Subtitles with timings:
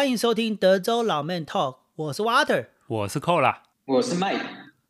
[0.00, 4.40] 欢迎收听德州老 man talk，我是 Water，我是 Cola，我是 Mike，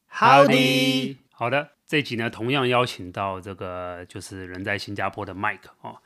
[0.07, 5.97] 好的，好的，这集呢，同样邀请到这个就是人在新加坡的 Mike 哦，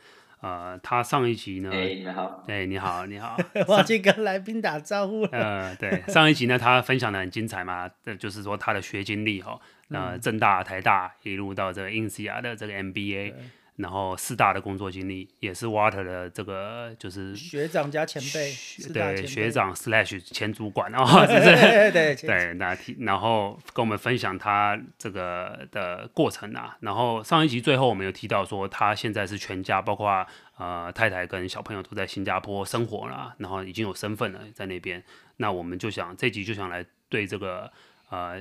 [0.41, 3.37] 呃，他上一集呢，哎，你好，哎，你好，你好，
[3.69, 9.61] 我去跟来宾打招呼了，呃，对，上一集呢，他分享的很精彩嘛，这就是说他的学经历哈、哦，
[9.91, 13.35] 呃，政大、台大一路到这个 INSEAD 的这个 MBA。
[13.77, 18.55] 然后四大的工作经历也是 Water 的这个就是学长加前辈，
[18.93, 21.57] 对学长 slash 前主管哦， 是不是？
[21.57, 26.77] 对对对，那然后跟我们分享他这个的过程啊。
[26.81, 30.25] 然后上一集最后我们有提到说，他现在是全家包括
[30.57, 35.03] 呃太太跟小朋友都在新加坡生活了，然后已经有身份了在那边。
[35.39, 37.73] 那我们就想这集就想来对这个
[38.11, 38.41] 呃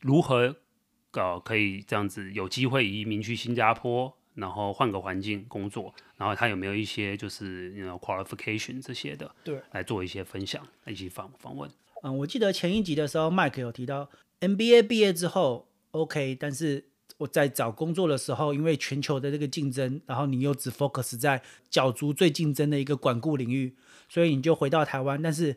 [0.00, 0.56] 如何
[1.12, 4.18] 搞可以这样子有机会移民去新加坡。
[4.34, 11.70] 然后换个环境工作，然后他有没有一些就是那种 qualification 这些的，对，来做一些分享，一起访访问。
[12.02, 16.84] 嗯，我记得前一集的时候，Mike 有提到 MBA 毕业之后 OK，但是
[17.18, 23.76] 我在找工作的时候，因为全球的这个竞争，然后你又只 focus 在角逐最竞争的一个管顾领域，
[24.08, 25.20] 所以你就回到台湾。
[25.22, 25.56] 但是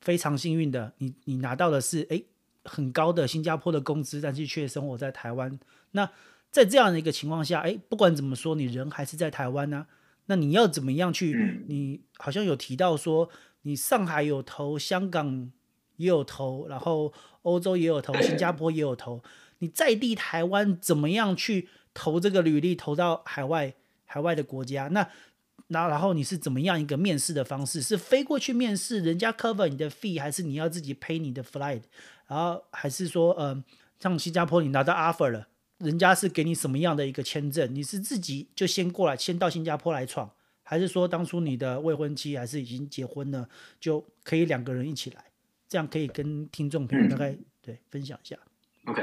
[0.00, 2.26] 非常幸运的，你你拿到的是诶
[2.64, 5.58] 很高的新加坡的工资，但是却生活在台湾。
[5.92, 6.10] 那
[6.56, 9.86] 在这样的一个情况下，哎，不管怎么说，你人还是在台湾呢、啊。
[10.24, 11.66] 那你要怎么样去？
[11.68, 13.28] 你好像有提到说，
[13.60, 15.52] 你上海有投，香港
[15.96, 17.12] 也有投，然后
[17.42, 19.22] 欧洲也有投，新加坡也有投。
[19.58, 23.74] 你在地台湾怎么样去投这个履历，投到海外
[24.06, 24.88] 海外的国家？
[24.88, 25.06] 那
[25.66, 27.82] 那然后你是怎么样一个面试的方式？
[27.82, 31.82] 是飞过去面试，人家 cover 你的 fee，还是你要自己 pay 你的 flight？
[32.26, 33.64] 然后还是说，嗯、呃，
[34.00, 35.48] 像新加坡你拿到 offer 了？
[35.78, 37.74] 人家是给你什么样的一个签证？
[37.74, 40.30] 你是自己就先过来，先到新加坡来闯，
[40.62, 45.24] 还是说当初你的未婚妻还是已经结婚了，就可以两个人一起来？
[45.68, 48.36] 这样可以跟听众朋友大概、嗯、对分享一下。
[48.86, 49.02] OK，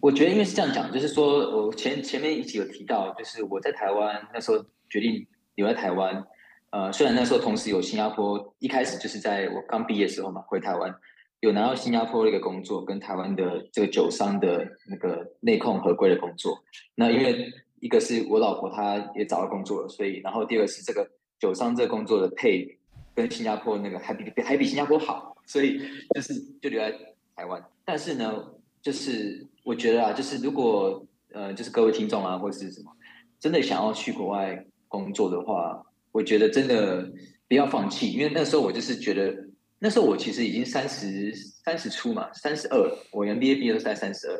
[0.00, 6.24] 我觉得因为是这样讲，就是说我前前面一直有提到，就是我在台湾那时候决定留在台湾，
[6.70, 10.92] 呃，虽然那时候同时有新加坡，一开始就是在我刚毕业的时候嘛，回台湾。
[11.40, 16.64] 有拿到新加坡的一个工作，跟台湾的这个酒商的那个内控合规的工作。
[16.96, 22.76] 那因为一个是我老婆她也找到工作了，所以然后第二个是这个酒商这个工作的 pay
[23.14, 25.78] 跟新加坡那个还比还比新加坡好，所以
[26.12, 26.92] 就是就留在
[27.36, 27.64] 台湾。
[27.84, 28.44] 但是呢，
[28.82, 32.90] 就是我觉得啊，就是如果呃，就是各位听众啊，或者是什么，
[33.38, 37.12] 真的想要去国外工作的话，我觉得真的
[37.46, 39.47] 不要放弃，因为那时候我就是觉得。
[39.78, 41.32] 那时候我其实已经三十
[41.64, 42.78] 三十出嘛，三十二，
[43.12, 44.36] 我 MBA 毕业都在三十二。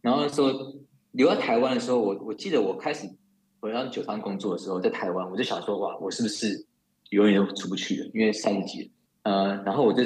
[0.00, 0.52] 然后说
[1.12, 3.08] 留在台湾的时候，我我记得我开始
[3.60, 6.66] 回到酒商工作的时候，在台湾我就想说，哇，我是不是
[7.10, 8.10] 永远都出不去了？
[8.14, 8.90] 因为三十几了，
[9.22, 10.04] 呃，然后我就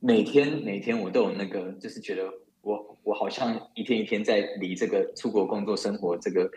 [0.00, 2.24] 每天每天我都有那个，就是觉得
[2.60, 6.50] 我我好像一天一天在离这个出国工作生活这个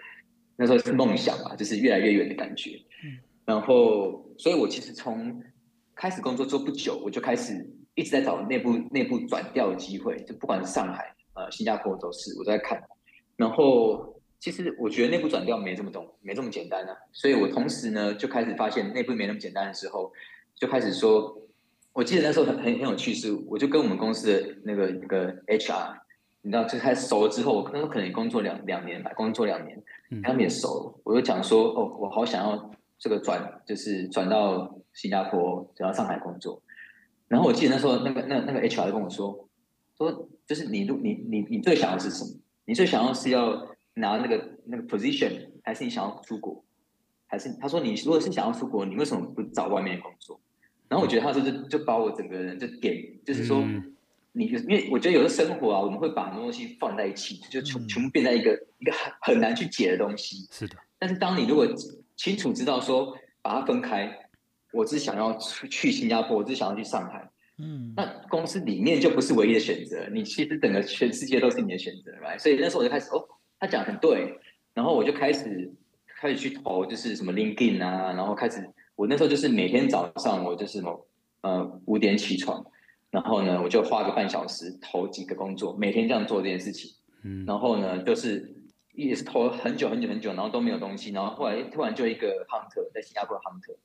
[0.58, 2.80] 那时候是梦想嘛，就是越来越远的感觉。
[3.46, 5.42] 然后，所以我其实从
[6.04, 7.66] 开始工作做不久，我就开始
[7.96, 12.84] 一直在找内部内部转调的机会，就不管是上海、呃新加坡都是我都在看。
[13.38, 16.94] 然后其实我觉得内部转调没这么懂，没这么简单啊。
[17.14, 20.12] 所以我同时呢就开始发现内部没那么简单的时候，
[20.56, 21.42] 就开始说，
[21.94, 25.96] 我记得那时候很很很有趣，是我就跟我们公司的那个那个 HR，
[26.42, 29.82] 你知道，就开始熟了之后，我可能可能工作两两年吧，工作两年，
[30.22, 34.78] 他们也熟了，我就讲说，哦，我好想要这个转，就是转到。
[34.94, 36.62] 新加坡，转到上海工作，
[37.28, 39.50] 然后我记得那时候那个那那个 HR 就跟我说，
[39.98, 42.40] 说就是你你你你最想要是什么？
[42.66, 46.64] 你最想要是要拿那个那个 position，还是你想要出国？
[47.26, 50.40] 还是他说你如果是想要出国，你为什么不找外面的工作？
[50.88, 52.96] 然后我觉得他说就就把我整个人就点，
[53.26, 53.66] 就是说
[54.34, 60.48] 你因为我觉得有的生活啊，我们会把很多东西放在一起，就全全部变在一个一个很很难去解的东西。
[60.52, 60.76] 是的。
[61.00, 61.68] 但是当你如果
[62.16, 64.20] 清楚知道说把它分开。
[64.74, 67.30] 我只想要去新加坡，我只想要去上海。
[67.60, 70.08] 嗯，那公司里面就不是唯一的选择。
[70.12, 72.40] 你其实整个全世界都是你的选择，right？
[72.40, 73.24] 所以那时候我就开始，哦，
[73.60, 74.40] 他讲很对，
[74.74, 75.72] 然后我就开始
[76.20, 81.08] 开始去投，就是什么 LinkedIn 啊，然后开始，我那时候就是每天早上我就是什么
[81.42, 82.66] 呃五点起床，
[83.12, 86.90] 然后呢我就花个半小时投几个工作，每天这样做这件事情。
[87.24, 88.52] 嗯，然后呢就是
[88.96, 93.78] 也是投了很久很久很久，然后都没有东西，然后后来突然就一个 hunter 在新加坡 hunter。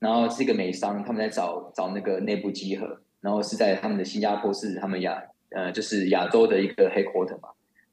[0.00, 7.50] 然后是一个美商，他们在找找那个内部集合，然后是在他们的新加坡是他们亚呃就是亚洲的一个 headquarter 嘛，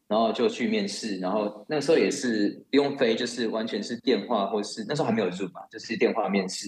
[0.07, 6.67] 然后就去面试，然后那个时候也是不用飞，就是完全是电话或是那时候还没有 Zoom 嘛，就是电话面试，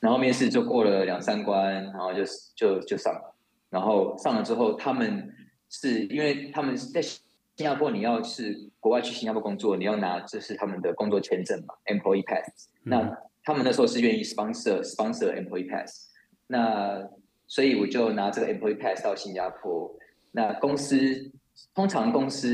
[0.00, 2.22] 然后面试就过了两三关，然后就
[2.56, 3.34] 就就上了。
[3.70, 5.34] 然后上了之后，他们
[5.68, 7.20] 是因为他们在新
[7.56, 12.68] 加坡，你要是国外去新加坡工作，你要拿这是他们的工作签证嘛，Employee Pass。
[12.84, 16.10] 嗯、那他们那时候是愿意 sponsor sponsor Employee Pass。
[16.46, 17.02] 那
[17.46, 19.90] 所以我就拿这个 Employee Pass 到新加坡。
[20.32, 21.32] 那公司
[21.74, 22.46] 通常公司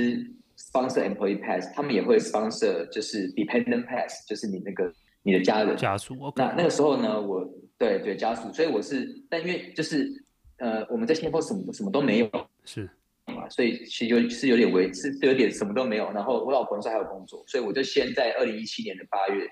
[0.56, 4.92] sponsor Employee Pass，他们也会 sponsor 就是 Dependent Pass，就是你那个。
[5.26, 7.42] 你的家人家属，那那个时候呢，我
[7.78, 10.22] 对对家属，所以我是，但因为就是
[10.58, 12.30] 呃，我们在新加坡什么什么都没有，
[12.66, 12.90] 是
[13.28, 16.12] 嘛，所以其实有是有点危，是是有点什么都没有。
[16.12, 19.48] 然后我老婆那时候还有工作，所以我就先在二零一七年的八月，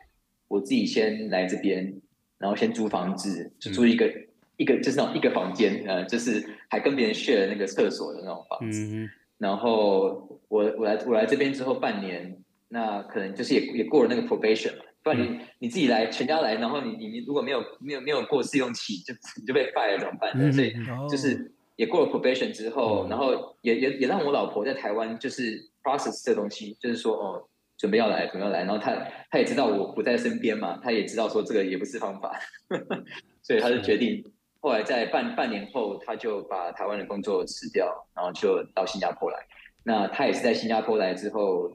[0.53, 1.93] 我自己先来这边，
[2.39, 4.29] 然后先租房子，就租一个、嗯、
[4.59, 8.79] 一个就是那种一个房间，呃，就是还跟别人 share 那个厕所的那种房子。
[8.93, 9.09] 嗯、
[9.39, 12.37] 然后我我来我来这边之后半年，
[12.69, 14.85] 那可能就是也也过了那个 probation 嘛。
[15.03, 20.53] 不然你你自己来，全家来，然后你你你如果没有没有没有过试用期，就你就被 fire 了怎么办呢？
[20.53, 20.73] 所以
[21.11, 27.49] 就是也过了 probation 之后，然后也也也让我老婆在台湾就是 process 这东西，就是说哦，
[27.83, 28.95] 准备要来，准备要来，然后他
[29.29, 32.39] 他也知道我不在身边嘛，他也知道说这个也不是方法，
[33.43, 34.25] 所以他就决定
[34.61, 39.39] 后来在半半年后，他就把台湾的工作辞掉，然后就到新加坡来。
[39.83, 41.73] 那他也是在新加坡来之后。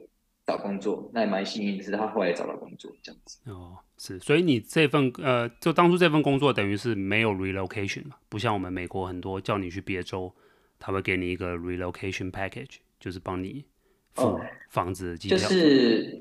[0.48, 3.38] 找工作，那也蛮幸运的是，他后来找到工作这样子。
[3.50, 10.34] 哦，是，所以你这份呃，就当初这份工作等于是没有 relocation 嘛，不像我们美国很多叫你去别州，
[10.78, 13.66] 他会给你一个 relocation package，就是帮你
[14.18, 15.38] 付房子机票。
[15.38, 16.20] 就是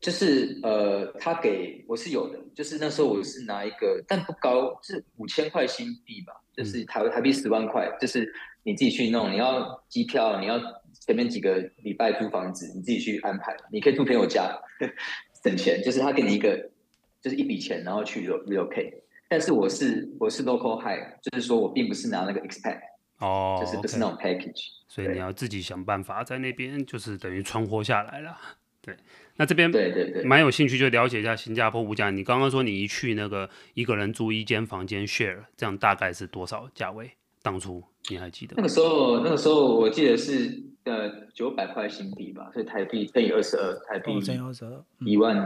[0.00, 8.32] 就是呃，他给我是有的，就是那时候我是拿一个，但不高，是五千块新币吧，就是台台币十万块，就是
[8.62, 10.60] 你自己去弄，你要机票，你要。
[10.98, 13.54] 前面几个礼拜租房子，你自己去安排。
[13.70, 14.58] 你可以住朋友家，
[15.44, 15.80] 省钱。
[15.80, 16.68] 就是他给你一个，
[17.20, 18.92] 就是一笔钱，然后去 relocate。
[19.28, 22.80] 但是我是我是 local high，就是说我并不是拿那个 expat，
[23.18, 24.68] 哦，就是不是那种 package。
[24.88, 28.36] 所以你要自己想办法在那边，就是等于存活下来了。
[28.80, 28.96] 对，
[29.36, 32.10] 那这边对对对，蛮有兴趣就了解一下新加坡物价。
[32.10, 37.10] 你刚刚说你一去那个一个人租一间房间 share，这样大概是多少价位？
[37.42, 38.54] 当初你还记得？
[38.56, 40.62] 那个时候那个时候我记得是。
[40.86, 45.36] 呃，九百块新币吧，所以台币乘以二十二，台币乘以二十二，一万，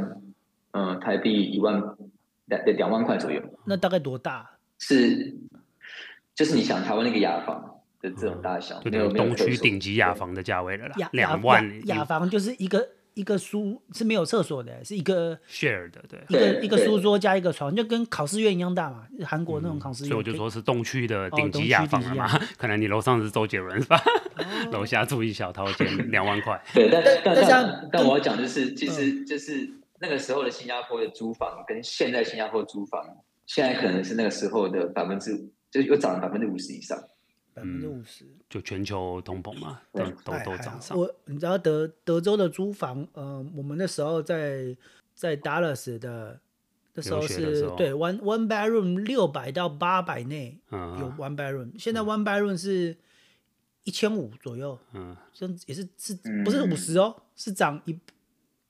[0.72, 1.82] 嗯、呃，台币一万
[2.44, 3.42] 两两万块左右。
[3.64, 4.58] 那大概多大？
[4.78, 5.34] 是，
[6.40, 7.62] 就是你想台湾那个雅房
[8.00, 11.86] 的这种大小，嗯、有东区顶级雅房的价位了啦，两万。
[11.86, 12.88] 雅房就是一个。
[13.14, 20.08] 一个书是没有厕所的，是一个 share 的，对，一个一个书桌加一个床，就跟考试院一样大嘛，韩国那种考试院。
[20.08, 24.00] 所以我就说是东区的顶级雅房嘛，可能你楼上是周杰伦是吧？
[24.70, 26.58] 楼下住一小套间， 两万块。
[26.72, 33.04] 对，但但但但我要讲的是，其实就是那个时候的新加坡的租房跟现在新加坡租房，
[33.44, 35.32] 现在可能是那个时候的百分之，
[35.70, 36.98] 就是又涨了百分之五十以上。
[37.52, 40.96] 百分之五十，就全球通膨嘛，都都都涨上。
[40.96, 44.74] 我你知道德德州的租房，呃，我们那时候在
[45.14, 46.40] 在 Dallas 的
[46.94, 52.96] 那时候是对 one one bedroom 六百到八百内有 one bedroom，嗯，现在 one bedroom 是
[53.82, 56.14] 一千五左右，嗯，甚至也是是
[56.44, 57.98] 不是五十哦，是涨一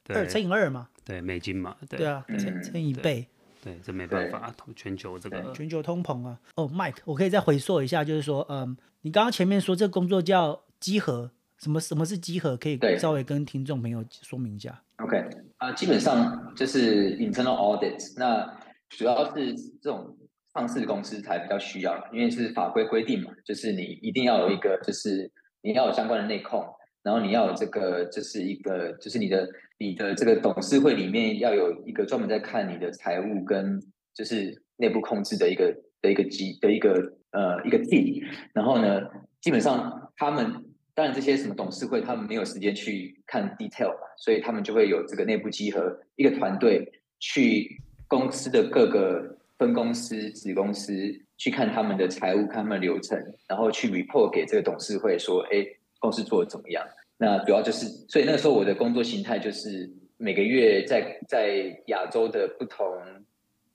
[0.08, 3.28] 二乘以二嘛，对美金嘛，对，对啊，乘乘一倍。
[3.62, 6.38] 对，这没办法，全球这个全球通膨啊。
[6.56, 12.56] 哦，Mike，我可以再回溯一下，就是说，嗯，你刚刚前面说这个工作叫稽核，什么什么是稽核？
[12.56, 14.82] 可以稍微跟听众朋友说明一下。
[14.96, 15.16] OK，
[15.58, 18.58] 啊、呃，基本上就是 internal audit，那
[18.88, 20.16] 主要是这种
[20.54, 25.30] 上市公司才比较需要，因为是法规规定嘛，就是你一定要有一个，就是
[25.62, 26.64] 你要有相关的内控。
[27.02, 29.48] 然后你要有这个，就是一个，就是你的
[29.80, 33.80] 你的这个董事会里面要有一个专门在看你的财务跟
[34.12, 38.22] 就是内部控制的一个的一个机的一个呃一个 team。
[38.52, 39.00] 然后呢，
[39.40, 50.92] 基本上他们当然这些什么董事会他们没有时间去看 detail 嘛，所以他们就会有这个内部集合一个团队去公司的各个分公司子公司
[51.38, 53.18] 去看他们的财务，看他们流程，
[53.48, 55.66] 然后去 report 给这个董事会说，哎。
[56.02, 56.82] 公司做的怎么样？
[57.22, 62.86] 那主要就是，所以那个时候我的工作形态就是每个月在在亚洲的不同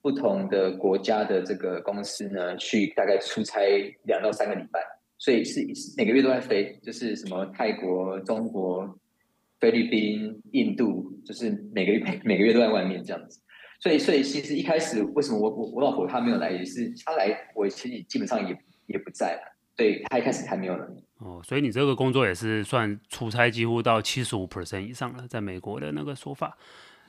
[0.01, 3.61] 不同的国家的这个公司呢，去大概出差
[4.05, 4.79] 两到三个礼拜，
[5.19, 5.61] 所以是
[5.95, 8.97] 每个月都在飞，就是什么泰国、中国、
[9.59, 13.39] 菲律宾、印度，就是每个月 每个月都在外面这样子。
[13.79, 19.55] 所以，所以其实一开始为什么我我我老婆她没有来，也是她来，我其实基本上也也不在了。
[19.75, 20.87] 对，她一开始还没有来。
[21.25, 26.55] 哦，所以你这个工作也是算出差几乎到七十五 percent 以上了，在美国的那个说法。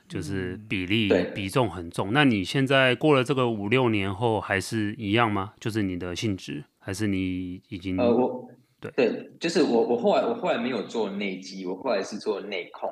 [0.09, 2.13] 就是比例、嗯、比重很重。
[2.13, 5.51] 那你现在过了这个五六年后还是一样吗？
[5.59, 12.89] 就是你的性质，还是你已经呃我对对，就是我我后来我后来没有做内机，我后来是做内控，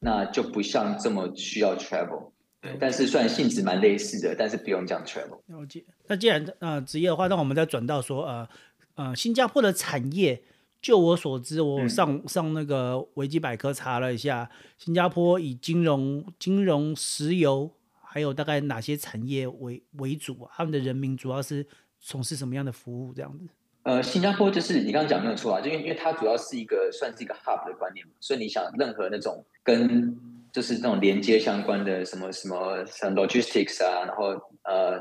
[0.00, 2.30] 那就不像这么需要 travel。
[2.60, 5.40] 对，但是虽然性质蛮类似的，但是不用讲 travel。
[5.46, 5.82] 了解。
[6.08, 8.48] 那既然呃职业的话，那我们再转到说呃
[8.96, 10.42] 呃新加坡的产业。
[10.80, 17.70] 就我所知，我上、嗯、上那个维基百科查了一下，新加坡以金融、金融、石油，
[18.02, 20.50] 还有大概哪些产业为为主啊？
[20.54, 21.66] 他们的人民主要是
[22.00, 23.12] 从事什么样的服务？
[23.12, 23.44] 这样子？
[23.82, 30.18] 呃，新加坡就是你刚刚讲没有错啊，就因为因为它主要是一个算是一个 hub 的观念嘛，所以你想任何那种跟
[30.50, 34.28] 就是那种连接相关的什么什么像 logistics 啊，然后
[34.62, 34.92] 呃，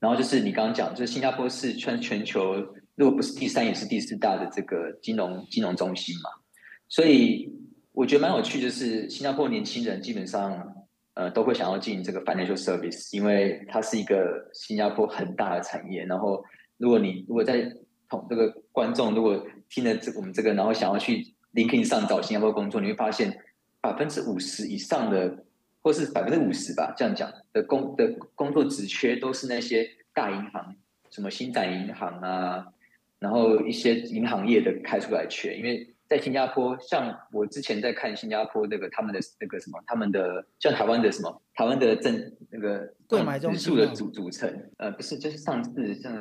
[0.00, 2.74] 然后就是你刚刚讲，就是新加坡是全全球。
[2.98, 6.30] 如果不是第三，也是第四大的这个金融金融中心嘛，
[6.88, 7.48] 所以
[7.92, 10.74] 我觉得蛮有趣，就是新加坡年轻人基本上
[11.14, 16.04] 呃都会想要进这个 financial service，因为它是一个新加坡很大的产业。
[16.06, 16.44] 然后
[16.76, 17.72] 如果你如果在
[18.08, 23.32] 同这个观众如果听了这我们这个，然后想要去 LinkedIn 上找新加坡工作，你会发现
[23.80, 25.44] 百分之五十以上的，
[25.82, 30.74] 或是百分之五十吧，这样讲的工的工作职缺都是那些大银行，
[31.10, 32.66] 什么星展银行啊。
[33.18, 46.12] 然后一些银行业的开出来缺，因为在新加坡，像我之前在看新加坡那个他们的那个什么，他们的像台湾的什么，台湾的证那个购买指数的组组成，呃，不是，就是上市像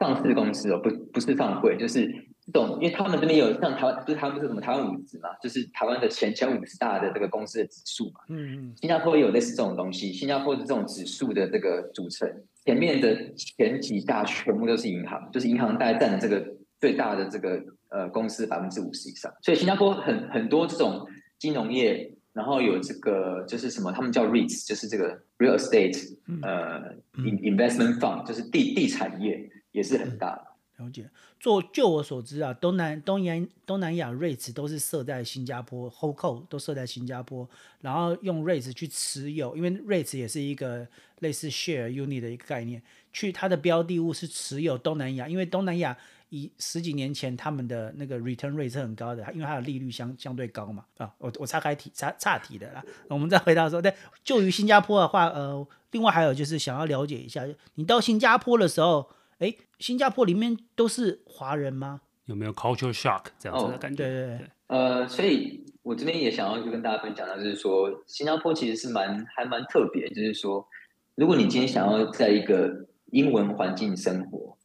[0.00, 12.28] 上市公司哦，不不是上会，就是这种，因为他们这边有像台湾，不是他们不是什么台湾五十嘛，就是台湾的前前五十大的这个公司的指数嘛，嗯嗯，新加坡也有类似这种东西，新加坡的这种指数的这个组成。
[12.64, 16.46] 前面的前几大全部都是银行，就是银行大概占了这个
[16.78, 21.06] 最大的这个呃公司百分之五十以上，所以新加坡很很多这种
[21.38, 30.47] 金融业，然后有这个就是什么，他们叫 REITs，就是这个 real estate，呃，investment fund，就是地地产业也是很大的。
[30.78, 37.48] 了解，做就我所知啊，东南东南东南亚 REITs 都是设在新加坡，HoldCo 都设在新加坡，
[37.80, 40.86] 然后用 REITs 去持有，因为 REITs 也是一个
[41.18, 42.80] 类似 share unit 的一个概念，
[43.12, 45.96] 去它的标的物是持有东南亚，因为东南亚
[46.28, 50.84] 以十几年前他们的那个 return rate 是很高的，因为它的利率相相对高嘛。
[50.98, 53.92] 啊，我我岔开题岔岔题的啦，我们再回到说，对，
[54.22, 57.44] 就于新加坡的话，呃，另外还有就是想要了解一下，
[57.74, 59.10] 你到新加坡的时候。
[59.38, 62.00] 哎，新加坡里面都是华人吗？
[62.24, 64.04] 有没有 culture shock 这样子的感觉？
[64.04, 64.50] 哦、对对对。
[64.66, 70.66] 呃，所以我这边也想要就跟大家分享的，就是说新加坡其实是蛮还蛮特别，就是说，
[71.14, 74.58] 如果你今天想要在一个英文环境生活，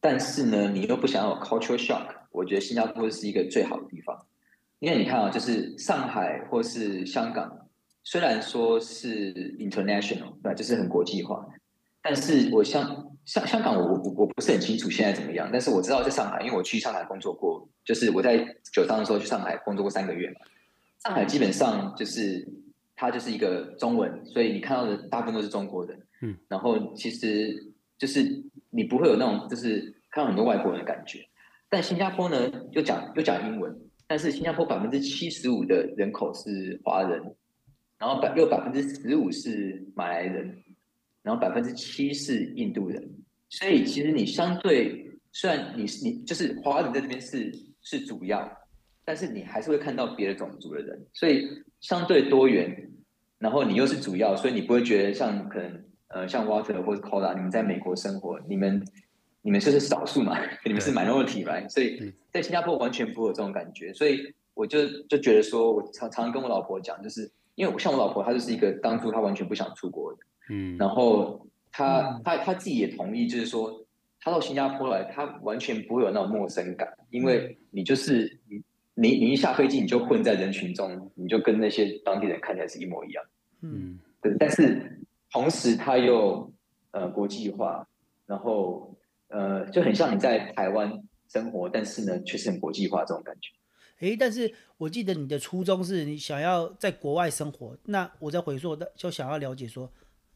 [0.00, 4.26] 但是呢，你又不想要有 culture shock，我觉得新加坡是一个最好的地方。
[4.80, 7.68] 因为你看啊，就是上海或是香港，
[8.02, 11.46] 虽然说是 international，对，就是很国际化。
[12.00, 15.50] 但是我像香香港我，我我我不是很清楚现在怎么样。
[15.52, 18.38] 但是我知道在上海，因为我去上海工作过，就是我在
[18.72, 20.36] 九三的时候去上海工作过三个月嘛。
[21.04, 22.48] 上海基本上就是
[22.96, 26.00] 它就是一个中文，所以你看到的大部分都是中国人。
[26.22, 31.28] 嗯，然后其实就是你不会有那种就是看到很多外国人的感觉。
[31.68, 37.22] 但新加坡呢，又讲又讲英文，但是新加坡百分之七十五的人口是华人，
[37.98, 40.62] 然后百又百分之十五是马来人。
[41.20, 43.06] 然后百分之七是印度人，
[43.48, 48.50] 所以其实你相对虽然你你就是华人在这边是是主要，
[49.04, 51.48] 但是你还是会看到别的种族的人，所以
[51.80, 52.84] 相对多元。
[53.38, 58.84] 然后你又是主要，所以你不会觉得像可能呃像 Walter 或者 Cola，你们在美国生活，你们
[59.42, 60.36] 你们就是少数嘛，
[60.66, 61.68] 你们是 minority right？
[61.68, 70.18] 所以在新加坡完全不会有这种感觉，所以我就就觉得说，我常常跟我老婆讲，就是因为我像我老婆，她就是一个当初她完全不想出国的。
[70.50, 73.84] 嗯，然后他他他自己也同意，就是说
[74.20, 78.62] 他到新加坡来，他完全不会有那种陌生感，因为你就是你
[78.94, 83.24] 你你一下飞机你就混在人群中，你就跟那些当地人看起来是一模一样。
[83.60, 84.34] 嗯，对。
[84.38, 86.52] 但是同时他又
[86.90, 87.86] 呃国际化，
[88.26, 88.94] 然后
[89.28, 90.92] 呃就很像你在台湾
[91.28, 93.50] 生活，但是呢却是很国际化这种感觉。
[94.00, 99.90] 诶，但是我记得你的初衷是你想要在国外生活，那我在回溯的就想要了解说。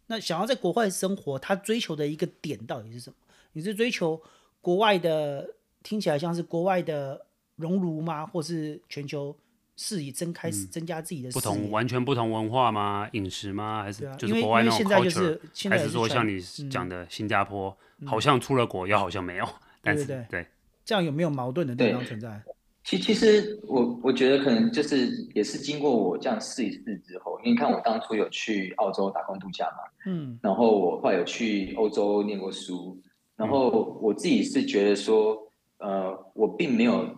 [0.06, 3.16] 那想要在国外生活，他追求的一个点到底是什么？
[3.52, 4.21] 你是追求
[4.61, 8.26] 国外的，听起来像是国外的熔炉吗？
[8.26, 9.37] 或是全球
[9.76, 13.09] 视野增开始，增加自己的、嗯、不同完全不同文化吗？
[13.12, 13.82] 饮食吗？
[13.82, 19.49] 还是就是国外那种 culture？、啊、现在就是现在是还是说像你讲的新加坡，嗯、好像出了国，又好像没有？
[19.82, 20.47] 但是对对对，对
[20.85, 22.42] 这样有没有矛盾的地方存在？
[22.85, 33.01] 其其实我我觉得可能就是也是经过我这样试一试之后，因为你看我当初有去澳洲打工度假嘛，嗯，然后我后来有去欧洲念过书，
[33.37, 35.39] 然后我自己是觉得说，
[35.79, 37.09] 呃，我并没有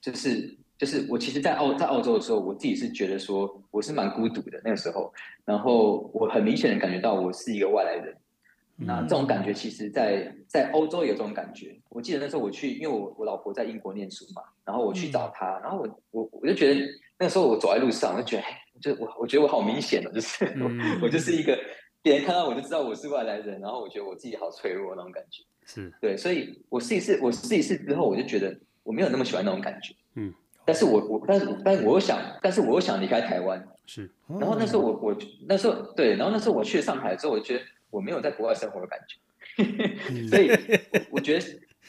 [0.00, 5.10] 就是就是我其实，在澳在澳洲的时候，我自己是觉得说我是蛮孤独的那个时候，
[5.46, 8.14] 然后我很明显的感觉到我是一个外来人。
[8.76, 11.78] 那这种感觉，其实在，在在欧洲也有这种感觉。
[11.90, 16.80] 我记得那时候我去，因为我我老婆在英国念书嘛，然后我去找她，然后我我我就觉得
[17.18, 18.36] 那个时候我走在路上，我就觉
[18.82, 20.68] 得，就我我觉得我好明显哦，就是我
[21.02, 21.56] 我就是一个
[22.02, 25.44] 别人看到我就知道我是外来人，然后我觉得我自己好脆弱那种感觉。
[25.66, 29.94] 是对，所以我试一试，我试一试之后，我就觉得我没有那么喜欢那种感觉。
[30.16, 33.64] 嗯，但是我我但是但是我又想，但是我又想离开台湾。
[33.86, 35.16] 是，然后那时候我我
[35.46, 37.64] 那时候对，然后那时候我去上海之后，我觉得。
[37.94, 39.14] 我没有在国外生活的感觉，
[40.26, 40.50] 所以
[41.10, 41.40] 我觉得，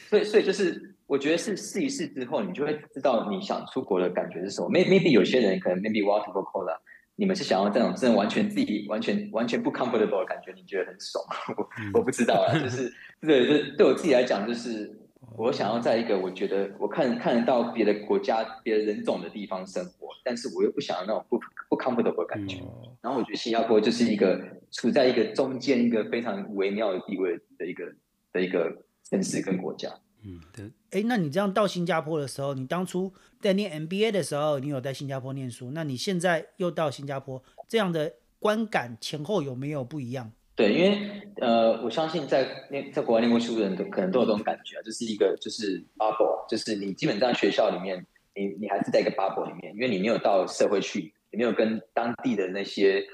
[0.08, 4.70] 所以所以就是，我觉得是试一试之后，你就会知道你想出国的感觉是什么。
[4.70, 6.78] Maybe 有些人可能 Maybe water for cola，
[7.16, 11.24] 你们是想要这种真的完全自己完全完全不 comfortable 的感觉，你觉得很爽。
[11.56, 14.96] 我我不知道啊，就是对对对我自己来讲，就是
[15.36, 21.38] 我想要在一个我觉得我看看得到别的国家别的人种的地方生活，但是我又不想要那种不
[21.68, 22.58] 不 comfortable 的感觉。
[23.00, 24.40] 然后我觉得新加坡就是一个。
[24.72, 27.84] 处在一个中间，一个非常微妙的地位的一个
[28.32, 29.88] 的一个城市跟国家。
[30.22, 30.70] 嗯，对。
[30.90, 35.70] 哎，那你这样到新加坡的时候，你当初在念 MBA 的时候，你有在新加坡念书？
[35.70, 40.32] 那你现在又到新加坡，这样的观感前后有没有不一样？
[40.56, 53.06] 对，因为呃，我相信在念在国外念过书的人都可能都有这种感觉啊，就是一个就是 bubble，就是你基本上学校里面，你你还是在一个 bubble 里面，因为你没有到社会去，你没有跟当地的那些。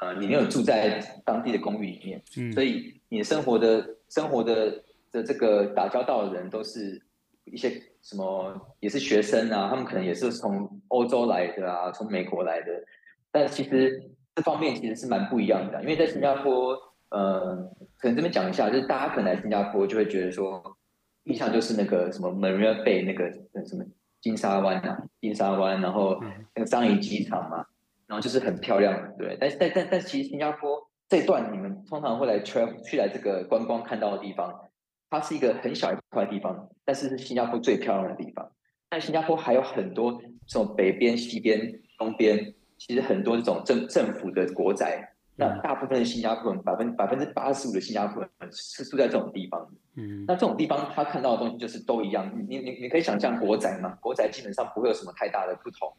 [0.00, 4.82] 呃，你没有住在当地的公寓里面，嗯、所以你生活的、生活的
[5.12, 7.00] 的这个打交道的人都是
[7.44, 7.70] 一些
[8.00, 12.82] 什么，也是学生啊，他们可能也是从欧洲来的啊，从美国来的，
[13.30, 16.76] 但其实这方面其实是蛮不一样的，因为在新加坡，
[17.10, 17.56] 呃，
[17.98, 20.76] 可能这边讲一下，就是大家可能来新加坡就会觉得说，
[21.24, 23.30] 印象就是那个什么 Marina Bay 那个
[23.66, 23.84] 什么
[24.20, 26.20] 金沙湾啊，金沙湾，然后
[26.54, 27.66] 那个樟宜机场嘛。
[28.08, 34.68] 然后就是很漂亮，对，但是但但但其实新加坡这段你们通常会来 travel 去来这个观光看到的地方，
[35.08, 38.52] 它是一个很小一块地方，但是是新加坡最漂亮的地方。
[38.90, 42.52] 但新加坡还有很多这种北边、西边、东边，
[42.86, 45.08] 其实很多这种政政府的国宅。
[45.36, 49.66] 那大部分的新加坡人，百分百分之八十五的新加坡人是住在这种地方。
[49.94, 52.30] 嗯，那这种地方他看到的东西就是都一样。
[52.48, 53.96] 你你你可以想象国宅嘛？
[54.00, 55.92] 国宅基本上不会有什么太大的不同，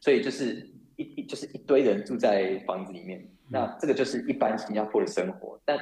[0.00, 0.68] 所以就是。
[0.96, 5.60] 一一就是一堆人住在房子里面，那这个就是一般新加坡的生活。
[5.64, 5.76] 但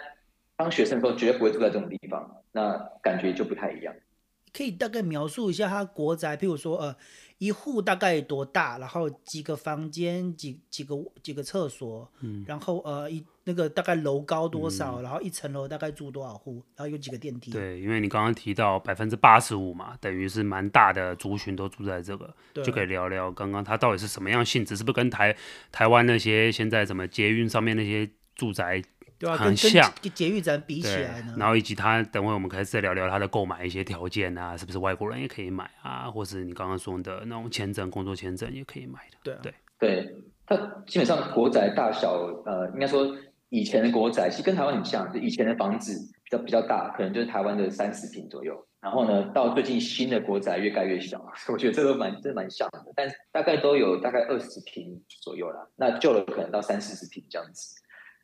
[0.57, 3.95] 当学生的时候，绝对不会住在这种地方，那感觉就不太一样。
[4.57, 6.97] 可以大概描述一下他国宅，譬如说，呃，
[7.43, 8.79] 一户大概多大？
[8.79, 12.09] 然后几个房间，几几个几个厕所？
[12.21, 13.25] 嗯，然后呃一。
[13.45, 15.01] 那个大概楼高多少？
[15.01, 16.63] 嗯、然后一层楼大概住多少户？
[16.77, 17.51] 然后有几个电梯？
[17.51, 24.77] 对，因为你刚刚提到百分之八十五嘛，等于是蛮大的族群都住在这个，对就可以聊聊刚刚它到底是什么样性质？
[24.77, 25.37] 是不是跟台
[25.73, 28.81] 台湾那些现在什么捷运上面那些住宅
[29.31, 29.91] 很像？
[29.93, 31.35] 跟跟捷运站比起来呢？
[31.39, 36.11] 然后以及他等会我们可以再聊聊他的购买一些条件啊，是不是外国人也可以买啊？
[36.11, 39.35] 或是你刚刚说的那种签证、工作签证也可以买的？
[39.41, 40.15] 对对对，
[40.47, 40.57] 它
[40.87, 42.13] 基本上国宅大小
[42.45, 43.17] 呃，应该说。
[43.55, 45.93] 以前的国宅其实跟台湾很像，就以前的房子
[46.25, 48.57] 比较比较大，可能就是台湾的三十平左右。
[48.81, 55.69] 然后呢，到最近新的国宅越盖越小， 我觉得这都蛮这蛮像的，但大概都有大概二十平左右啦。
[55.77, 57.75] 那旧的可能到三四十平这样子。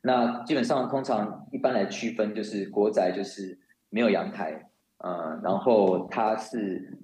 [0.01, 3.59] 那基本上通常一般来区分，就是国宅就是
[3.89, 6.97] 没有阳台，呃，然后它是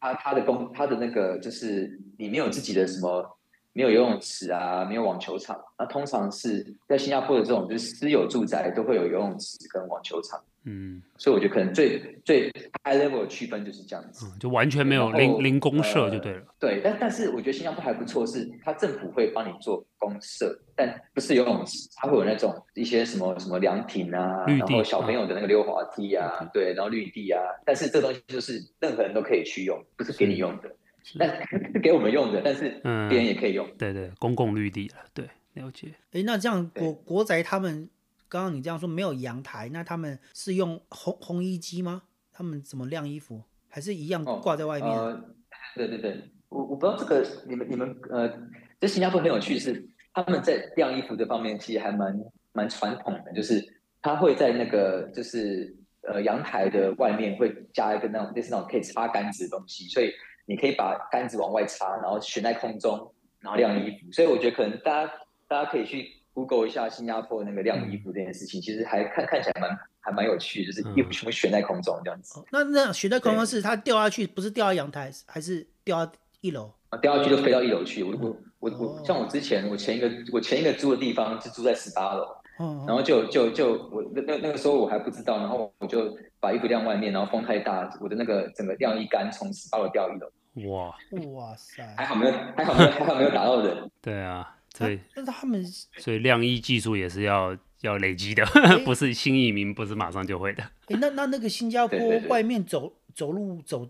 [0.00, 3.33] 它它的公它的那个就是你没有自己的什么。
[3.74, 5.60] 没有游泳池啊，没有网球场。
[5.78, 10.42] 那通常是在新加坡的这种就是私有住宅都会有游泳池跟网球场。
[10.66, 12.50] 嗯，所以我觉得可能最最
[12.82, 16.38] high level 的区分就是这样子，嗯、就完全没有零零公设就对了。
[16.38, 27.42] 呃、对，但但是我觉得新加坡还不错，是它政府会帮你做公设，但不是游泳池，它会有那种一些什么什么凉亭啊，地然后小朋友的那个溜滑梯啊，啊对，然后绿地啊。
[27.66, 30.74] 但是这东西就是任何人都可以去用，不是给你用的。
[31.16, 32.70] 那是 给我们用的，但是
[33.08, 33.66] 别人也可以用。
[33.66, 35.88] 嗯、对对，公共绿地了，对，了解。
[36.12, 37.88] 哎，那这样国国宅他们
[38.28, 42.02] 刚刚你这样说没有阳台，那他们是用烘烘衣机吗？
[42.32, 43.42] 他们怎么晾衣服？
[43.68, 44.88] 还是一样挂在外面？
[44.90, 45.34] 哦呃、
[45.76, 46.16] 对对对，
[46.48, 48.32] 我我不知道这个你们你们呃，
[48.80, 52.18] 这新加坡很有趣是他们在晾衣服这方面其实还蛮
[52.52, 53.62] 蛮传统的，就是
[54.00, 60.10] 他会在那个就是呃阳台的外面会加一个那种类似那种可以擦杆子的东西，所以。
[60.46, 64.12] 你可以把杆子往外插，然后悬在空中，然后晾衣服。
[64.12, 65.12] 所以我觉得可能大家
[65.48, 72.40] 大家可以去 Google 一下新加坡那个晾衣服这件事情，嗯、其实还看看起来蛮还蛮有趣，就是衣服全部悬在空中这样子。
[72.40, 76.72] 嗯、那那悬在空中是它掉下去，不是掉到阳台，还是掉到一楼？
[76.90, 78.02] 啊，掉下去就飞到一楼去。
[78.02, 82.26] 我我我我像我之前我前一个我前一个租的地方是住在十八楼。
[82.58, 90.30] 然后就就就我那那那个时候我还不知道，然后我就把衣服晾外面，然后风太大，我的那个整个晾衣杆从十八楼掉一楼。
[90.70, 90.94] 哇
[91.32, 91.84] 哇塞！
[91.96, 93.90] 还好没有还好没有还好没有打到人。
[94.00, 98.44] 对啊，所以但是他们所以晾衣技术也是要要累积的，
[98.86, 100.62] 不是新移民不是马上就会的。
[100.86, 103.88] 哎，那那那个新加坡外面走走路走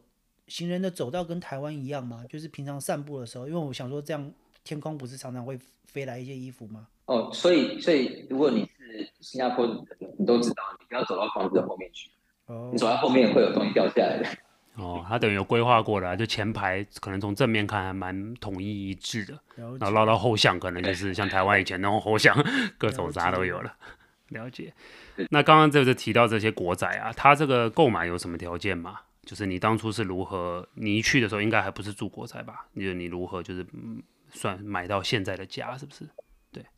[0.48, 2.24] 行人的走道跟台湾一样吗？
[2.30, 4.32] 就是平常散步的时候，因为我想说这样
[4.64, 6.88] 天空不是常常会飞来一些衣服吗？
[7.06, 9.66] 哦，所以所以如果你是新加坡，
[10.18, 12.10] 你都知道，你不要走到房子的后面去。
[12.46, 14.28] 哦，你走到后面会有东西掉下来的。
[14.76, 22.36] 哦，他等于有规划过的，就前排可能从正面看还蛮统一一致的，然后绕到后巷可能就是像台湾以前那种后巷，
[22.78, 23.72] 各种啥都有了。
[24.28, 24.72] 了解。
[25.30, 29.00] 那刚刚就是提到这些国宅啊，他这个购买有什么条件吗？
[29.24, 32.66] 就是你当初是如何，你一去的时候应该还不是住国宅吧？
[32.72, 36.04] 你你如何就是嗯算买到现在的家，是不是？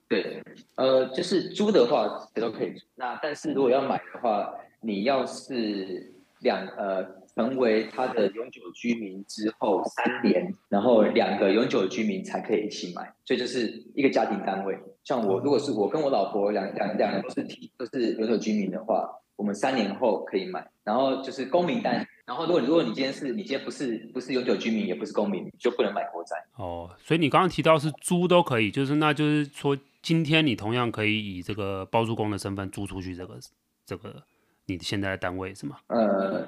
[0.09, 0.41] 对，
[0.77, 2.85] 呃，就是租的话谁都可以租。
[2.95, 13.13] 那但是如果要买的话，你要是两呃成为他的永久居民之后三年，然后两个永久居民才可以一起买。
[13.25, 14.79] 所以就是一个家庭单位。
[15.03, 20.71] 像我，如果是我跟我老婆两两两个都是提都是永久居民的话，我们三年后可以买。
[20.85, 22.07] 然后就是公民单。
[22.25, 26.37] 然后如果如果你今天是你今天不是不是永久居民，也不是公民，就不能买国债。
[26.57, 29.77] 哦，所以你刚刚提到是租都可以，就是那就是说。
[30.07, 33.41] 今天你同样可以以这个包租公的身份租出去这个
[33.85, 34.23] 这个
[34.67, 35.81] 你现在的单位是吗？
[35.89, 36.47] 呃，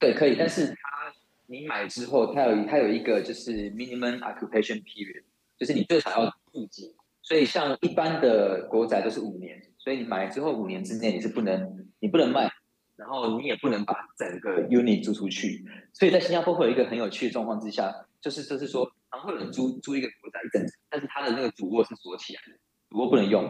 [0.00, 0.74] 对，可以，但是他
[1.46, 5.22] 你买之后，他有他有一个就是 minimum occupation period，
[5.56, 12.50] 就是你最少要住几，所以像一般的国宅都是五年，所以你买之后五年之内你是不能你不能卖，
[12.96, 22.58] 然后你也不能把整个 unit 租出去，所以在新加坡会有一个很有趣的状况之下，就是就是说，常会有人租租一个国宅一整层，但是他的那个主卧是锁起来的。
[22.90, 23.44] 主卧不能用，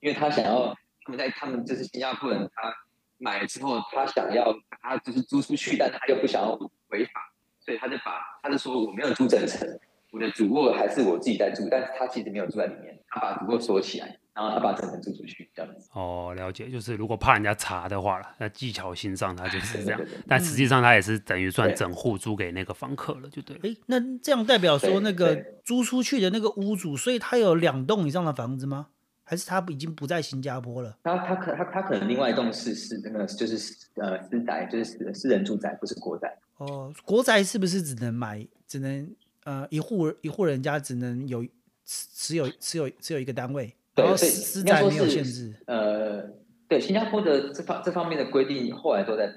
[0.00, 2.72] 因为他想要他们在他们就是新加坡人，他
[3.18, 6.52] 买了之后，他想要他就是租出去，但他又不想要
[6.88, 9.66] 违法，所以他就把他就说我没有租整层，
[10.12, 15.88] 我的主卧还是我自己在住，但是他其实没有住在里面，他把主卧锁起来，然后他把整层租出去这样子。
[15.92, 23.56] 哦，了解，就是如果怕人家查的话了，那技巧性上他就是这样，但实际上他也是等于算整户租给那个房客了，就对。
[23.62, 28.88] 哎，那这样代表说那个租出去的那个屋主，所以他有两栋以上的房子吗？
[29.26, 30.98] 还是他已经不在新加坡了？
[31.02, 36.36] 他他可他他可能另外一栋是是那个就是呃私宅，就是私私人住宅，不是国宅。
[36.58, 39.10] 哦，国宅是不是只能买只能
[39.44, 41.42] 呃一户一户人家只能有
[41.86, 43.74] 持有持有持有一个单位？
[43.94, 45.54] 对，私私宅没有限制。
[45.66, 46.22] 呃，
[46.68, 49.32] 对，新加坡的这方这方面的规定后来都在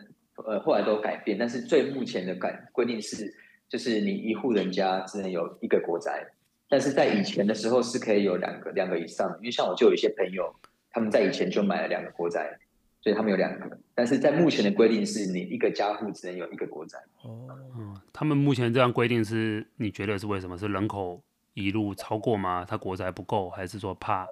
[0.45, 3.33] 呃后来都改变，但是最目前的改规定是
[3.69, 6.27] 就是你一户人家只能有一个国宅。
[6.69, 10.53] 但是在以前的时候是可以有两个两个以上，因为像我就有一些朋友，
[10.89, 12.59] 他们在以前就买了两个国宅，
[12.99, 13.79] 所以他们有两个。
[13.95, 16.97] 但是在目前的规定是你一个家户只能有一个国宅。
[17.23, 20.57] 哦，嗯，他们目前这样规定是你觉得是为什么？
[20.57, 22.65] 是人口一路超过吗？
[22.67, 24.27] 他国宅不够，还是说怕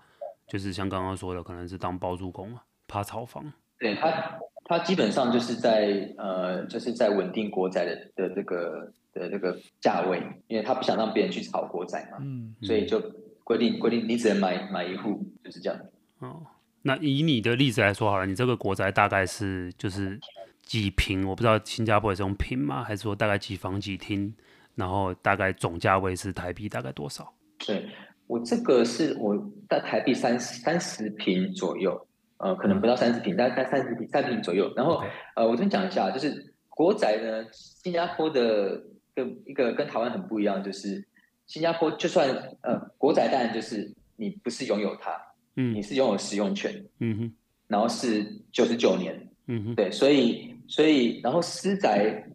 [0.47, 3.51] 就是像刚刚说的，可能是当包租公啊，怕炒房？
[3.79, 8.91] 对他，他基本上就是在呃，就是在稳定国宅的的这个。
[9.15, 13.01] 的这个价位，因为他不想让别人去炒国宅嘛，嗯，所以就
[13.45, 15.79] 规定规定你只能买买一户，就是这样。
[16.19, 16.45] 哦，
[16.81, 20.19] 那以你的例子来说好了，你这个国宅大概是就是
[20.63, 21.25] 几平？
[21.25, 22.83] 我不知道新加坡也是用平吗？
[22.83, 24.35] 还是说大概几房几厅？
[24.75, 27.33] 然后大概总价位是台币大概多少？
[27.65, 27.87] 对，
[28.27, 29.35] 我这个是我
[29.69, 32.07] 在台币三十三十平左右，
[32.37, 34.71] 呃，可能不到三十平，大概三十平三平左右。
[34.75, 35.01] 然后
[35.35, 38.83] 呃，我先讲一下，就是国宅呢，新加坡的。
[39.15, 41.01] 跟一个跟台湾很不一样，就是
[41.47, 42.27] 新加坡就算
[42.63, 45.09] 呃国宅，当然就是你不是拥有它，
[45.55, 47.33] 嗯，你是拥有使用权，嗯哼，
[47.69, 52.25] 然后是九十九年，嗯哼，对，所以所以然后私宅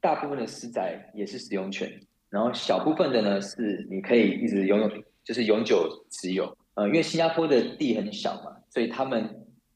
[0.00, 1.92] 大部分的私宅也是使用权，
[2.30, 4.88] 然后小部分的呢是你可以一直拥有，
[5.28, 9.28] 就是永久持有，呃，因为新加坡的地很小嘛，所以他们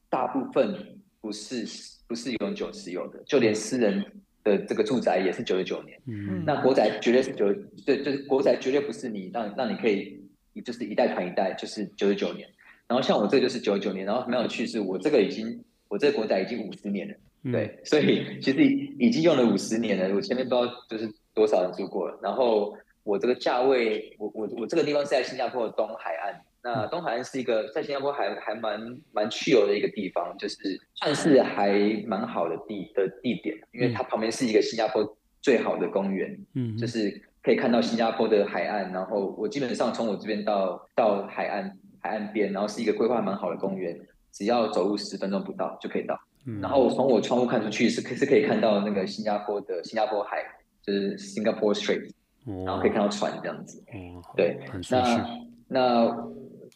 [0.09, 1.63] 大部分不是
[2.07, 4.03] 不是永久持有的，就连私人。
[4.45, 7.45] 的这个住宅也是九十九年，嗯，那国宅绝对是九，
[7.85, 10.21] 对，就是国宅绝对不是你让让你可以，
[10.65, 12.45] 就是一代传一代，就是九十九年。
[12.85, 17.15] 然后像我这个就是九十九年，然后蛮有趣是，我这个已经我这个国宅已经五十年了，
[17.53, 20.13] 对，嗯、所以其实已经用了五十年了。
[20.13, 22.19] 我前面不知道就是多少人住过了。
[22.21, 26.41] 然后我这个价位，我我我这个地方是在新加坡的东海岸。
[26.65, 28.79] 那东海岸是一个在新加坡还还蛮
[29.11, 30.55] 蛮去游的一个地方，就是
[30.95, 31.71] 算是还
[32.07, 38.93] 蛮好的地的地点，因为它旁边是一个新加坡最好的公园，嗯，就是可以看到新加坡的海岸。
[38.93, 43.99] 然后我基本上从我这边到到海岸海岸边，然后是一个规划蛮好的公园，
[44.31, 46.17] 只要走路十分钟不到就可以到。
[46.61, 50.43] 然后从我窗户看出去是可是可以看到那个新加坡的新加坡海，
[50.81, 52.09] 就是 Singapore Strait，
[52.45, 53.83] 然后可以看到船这样子。
[54.35, 56.17] 对，那那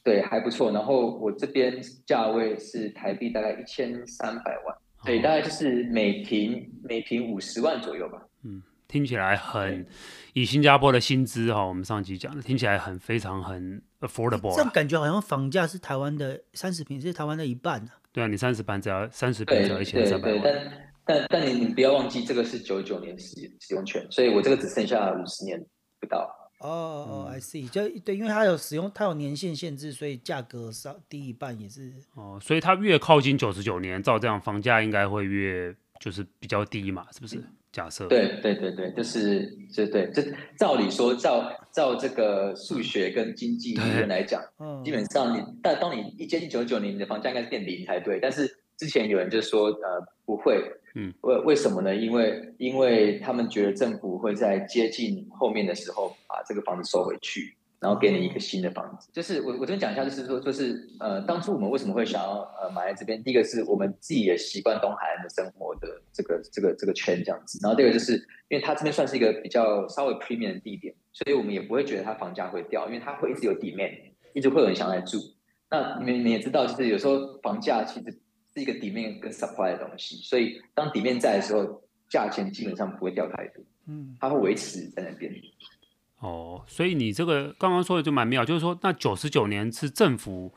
[0.03, 0.71] 对还不错。
[0.71, 8.21] 然后我这边价位是台币大概一千三百万，所以大概就是每平每平五十万左右吧。
[8.43, 9.86] 嗯，听起来很
[10.34, 17.91] 以新加坡的薪资哈，我们上集讲的听起来很非常很 affordable，这样感觉好像房价是台湾的三十坪是台湾的一半呢。
[18.13, 20.41] 对啊，你三十坪只要三十平只要一千三百万。
[20.41, 25.60] 对对对，但但但你你不要忘记，这个是九九年使使用权，所以我这个只剩下五十年
[26.00, 26.30] 不到。
[26.60, 31.93] 哦哦，I see，就对，因为它有使用，它有年限限制，所以价格稍低一半也是。
[32.15, 37.39] 哦，所以它越靠近九十九年，照这样房价应该会越就是比较低嘛，是不是？
[37.72, 38.08] 假设。
[38.08, 40.24] 对对对对，就是就对，就
[40.58, 48.20] 照理说，照照这个数学跟经济理论来讲，嗯，基本上你但当你一接近九十九年，你的房价应该是变零才对。
[48.20, 50.63] 但是之前有人就说，呃，不会。
[50.95, 51.95] 嗯，为为什么呢？
[51.95, 59.07] 因为因为他们觉得政府会在接近后面的时候把这个房子收回去，然后给你一个新的房子。
[59.13, 63.21] 就是我我这边讲一下，就是说，就是呃，当初我们为什么会想要呃买在这边？
[63.21, 68.13] 第一个是我们自己也习惯东海岸的生活的这个这个这个圈这样子，然后第二个就是
[68.47, 73.99] 因为它这边算是一个比较稍微 premium 的地点，所以我们也不会觉得它房价会掉，因为它会一直有 demand，
[74.33, 75.19] 一直会有人想来住。
[75.69, 78.17] 那你们你也知道，就是有时候房价其实。
[78.58, 85.32] 是一个底面跟 supply 的东西，所以当底面在的时候，价钱基本上不会掉太多，嗯，它会维持在那边。
[86.17, 90.52] 哦，所以你这个刚刚说的就蛮妙，就是说那九十九年是政府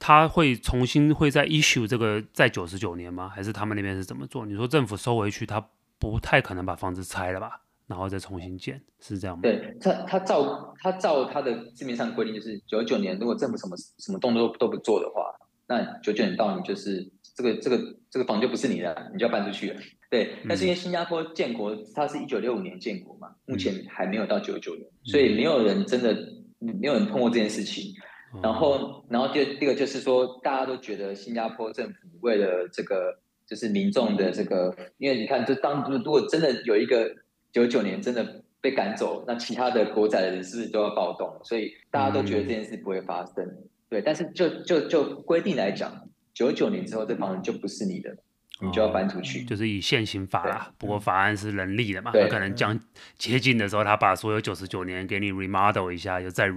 [0.00, 3.28] 他会重新会在 issue 这个在九十九年吗？
[3.28, 4.44] 还是他们那边是怎么做？
[4.44, 5.64] 你说政府收回去，他
[6.00, 9.42] 不太可能把房子拆了吧，然后再重新建，是这样吗？
[9.42, 15.32] 对，他他照他照他的字面上规定，就是九九年如果政府什么什么动作都不做的话。
[15.68, 19.80] 那九九年到你就是这个这个这个房就不是你的，你就要搬出去了。
[20.10, 26.14] 对，但是因为新加坡建国，它是一九六五年建国嘛，目前还没有到九九年，所以没有人真的
[26.58, 27.94] 没有人碰过这件事情。
[28.42, 37.14] 然后，然后第第二个就是说，大家都觉得新加坡政府为了这个就是民众的这个，因为你看，就当如果真的有一个
[37.52, 41.40] 九九年真的被赶走，那其他的国仔的人是不是都要暴动？
[41.44, 43.46] 所以大家都觉得这件事不会发生。
[43.92, 48.16] 对，但是就就就规定来讲，九九年之后这房子就不是你的，哦、
[48.62, 49.44] 你就要搬出去。
[49.44, 52.80] 就是以现行法啦，不过法案是人力的嘛，他可能将
[53.18, 56.50] 接近的时候，他把所有九十九年给你 remodel 一下，就再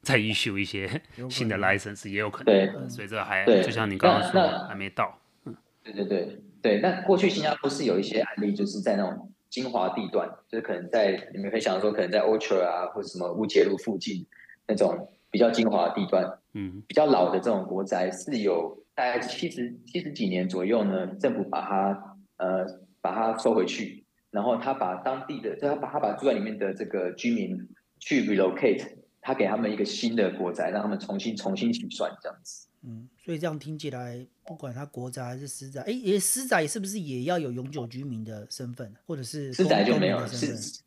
[0.00, 2.54] 再 issue 一些新的 license 也有可能。
[2.54, 5.20] 对，所以这还对就像你刚刚说还没到。
[5.44, 14.26] 嗯，对对对对，那过去新加坡是有一些案例，就是在那种精华地段，就是可能在你们可以想到说，可能在 Orchard 啊，或者什么乌节路附近
[14.66, 15.12] 那种。
[15.30, 22.64] 比较精华的地段，嗯，比较老的这种国宅是有大概七十七十几年左右呢，政府把它呃
[23.00, 27.58] 把它收回去，然后他把当地的，就他把他把住在里面的这个居民
[27.98, 28.86] 去 relocate，
[29.20, 32.67] 他给他们一个新的国宅，让他们重新重新起算这样子。
[32.82, 40.24] 嗯，所以这样听起来，不管他国宅还是私宅，哎，也私宅是不是也要有永久居民的身份，或者是私宅就没有？
[40.28, 40.80] 私私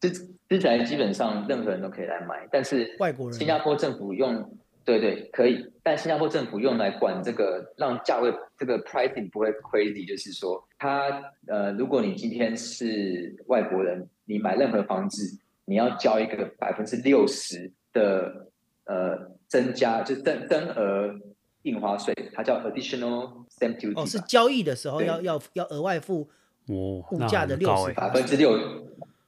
[0.49, 18.47] 私宅基本上任何人都可以来买，但是外国人，新加坡政府用，对对可以，但新加坡政府用来管这个，让价位这个 pricing 不会 crazy，就是说，他呃，如果你今天是外国人，你买任何房子，你要交一个百分之六十的
[18.85, 21.19] 呃增加，就增增额。
[21.63, 23.93] 印花税，它叫 additional stamp duty。
[23.95, 26.29] 哦，是交易的时候要要要额外付
[26.67, 28.59] 哦物价的六十，百分之六，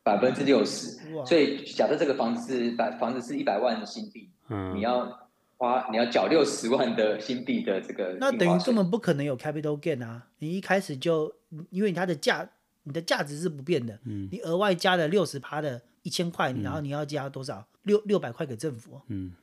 [0.02, 1.00] 百分之六十。
[1.26, 10.28] 所以假设这个房子是百房子是一百万新币，嗯，你要花你要缴六十万的新币的这个，那等于根本不可能有 capital gain 啊！
[10.40, 11.34] 你一开始就
[11.70, 12.50] 因为它的价
[12.84, 17.68] 你的价值是不变的，嗯，你额外加了六十趴的一千块，然后你要加多少？
[17.84, 19.34] 六六百块给政府，嗯。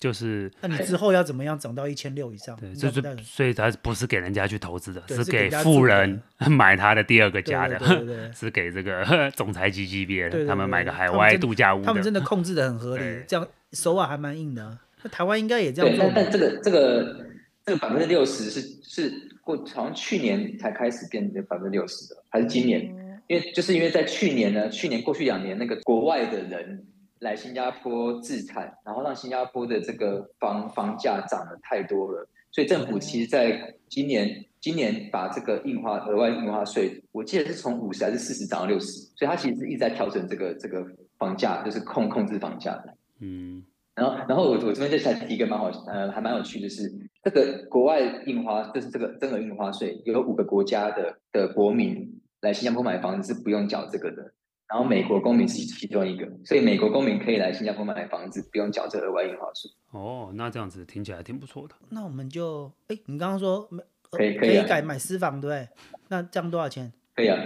[0.00, 2.56] 就是，那你之后要怎么样涨到一千六以上？
[2.56, 7.78] 对，就是所以它不是给人家去投资的，是给富人 买他的第二个家的，
[8.32, 11.82] 是给这个 总裁级级别的，他们买个海外度假屋。
[11.82, 14.78] 他们真的控制的很合理，这样手腕还蛮硬的。
[15.02, 16.10] 那台湾应该也这样做。
[16.14, 17.26] 但这个这个
[17.66, 22.82] 这个百分之六十是是过，好像去年才开始变成百分之六十的，还是今年？
[23.26, 26.84] 因为就是因为在去年呢，去年过去两年那个国外的人
[27.20, 40.84] 来新加坡自产，然后让新加坡的这个房房价涨得太多了，所以政府其实在今年今年把这个印花额外印花税，我记得是从五十还是四十涨到六十，所以它其实是一直在调整这个这个
[41.16, 42.94] 房价，就是控控制房价的。
[43.20, 43.64] 嗯。
[43.92, 46.90] 然后，然后我我这边就想提一个蛮好，呃，还蛮有趣的是，
[47.22, 54.32] 这个国外印花就是这个增额印花税，有五个国家的的国民来新加坡买房子是不用缴这个的，
[54.70, 59.68] 然后美国公民是其中一个，所以美国公民可以来新加坡买房子，不用缴这额外印花税。
[59.90, 61.74] 哦，那这样子听起来挺不错的。
[61.88, 63.68] 那我们就，哎，你刚刚说
[64.10, 65.68] 可以可以、啊、可以改买私房，对不对？
[66.06, 66.92] 那这样多少钱？
[67.16, 67.36] 可以啊，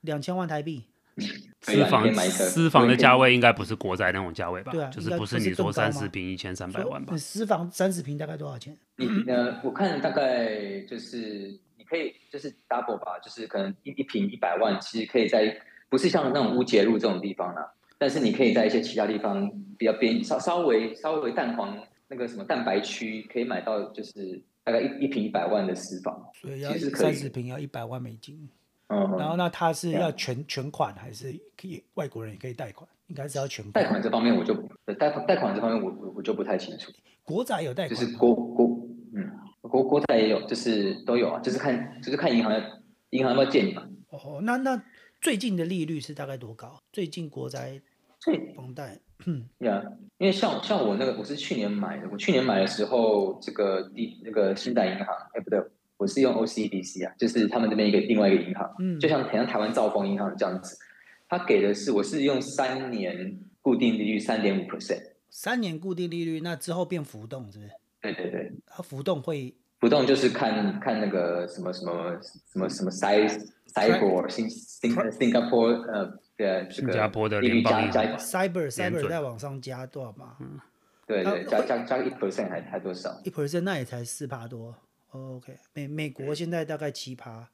[0.00, 0.84] 两千万台币。
[1.60, 4.72] 私房私房的价位应该不是国宅那种价位吧？
[4.72, 7.14] 对啊，就是不是你说三十平一千三百万吧？
[7.16, 8.76] 私房三十平大概多少钱？
[8.96, 15.60] 你呃，我看大概就是你可以就是 double 吧，就是可能一一坪一百万，其实可以在
[15.90, 17.62] 不是像那种乌节路这种地方啊，
[17.98, 21.76] 但是你可以在一些其他地方比较边稍稍微稍微蛋黄
[22.08, 28.48] 那个什么蛋白区，可以买到就是大概一一瓶一百万的私房，所以要三十瓶要一百万美金。
[28.88, 32.88] 嗯，然后那他是要全全款还是可以外国人也可以贷款？
[33.06, 33.72] 应该是要全款。
[33.72, 34.54] 贷款这方面我就
[34.98, 36.90] 贷款贷款这方面我我我就不太清楚。
[37.22, 37.90] 国债有贷款？
[37.90, 38.66] 就是国国
[39.14, 39.30] 嗯
[39.62, 42.52] 国国债也有，就是都有啊，就是看就是看银行
[43.10, 43.86] 银行要不要借你嘛。
[44.10, 44.82] 哦，那那
[45.20, 46.80] 最近的利率是大概多高？
[46.92, 47.80] 最近国债
[48.18, 49.82] 最房贷，嗯呀，
[50.18, 55.60] 因为像像我那个我是去年买的，我去年买的时候这个第那个新贷银行，哎不对。
[55.98, 60.78] 我是用 OCBC 啊，就是他们这边一个另外一个银行，嗯，就像好像台湾兆丰银行这样子，
[61.28, 67.70] 他给的是我是用三年固定利率三点五 percent，三年固定利率，那之后变浮动是不是？
[68.00, 76.04] 对对对，它浮动会浮动就是看看那个什么什么什么什么 size cyber 新新新加坡呃
[76.36, 80.36] 对这个新加坡的联邦 cyber cyber 再往上加多少嘛？
[80.40, 80.60] 嗯，
[81.06, 83.20] 对对，加加加一 percent 还还多少？
[83.24, 84.74] 一 percent 那也才四趴多。
[85.12, 87.48] OK，美美国现在大概七趴。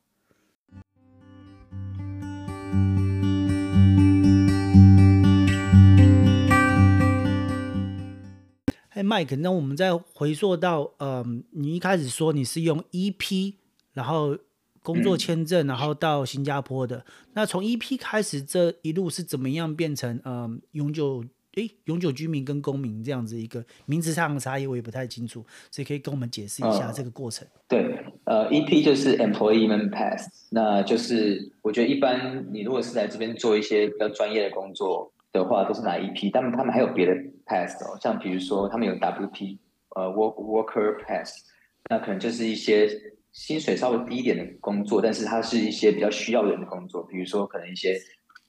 [8.96, 13.52] 哎，Mike，那我们再回溯到，嗯，你一开始说你是用 EP，
[13.92, 14.34] 然后
[14.82, 16.96] 工作签证，然后到新加坡的。
[16.96, 17.04] 嗯、
[17.34, 21.22] 那从 EP 开始，这一路是怎么样变成嗯永久？
[21.56, 27.48] 诶，永久居民跟公民这样子一个名词上的差异，我也不太清楚，所以可以跟我们解释一下这个过程。
[27.48, 37.12] 嗯、对，呃，EP 就是 Employment Pass，那就是我觉得一般你如果是来这边做一些比较专业的工作的话，都是拿 EP，但他们还有别的
[37.44, 39.58] Pass 哦，像比如说他们有 WP，
[39.94, 41.44] 呃，Work Worker Pass，
[41.88, 42.88] 那可能就是一些
[43.32, 47.96] 薪水稍微低一点的工作，但是它是一些比较需要人的工作，比如说可能一些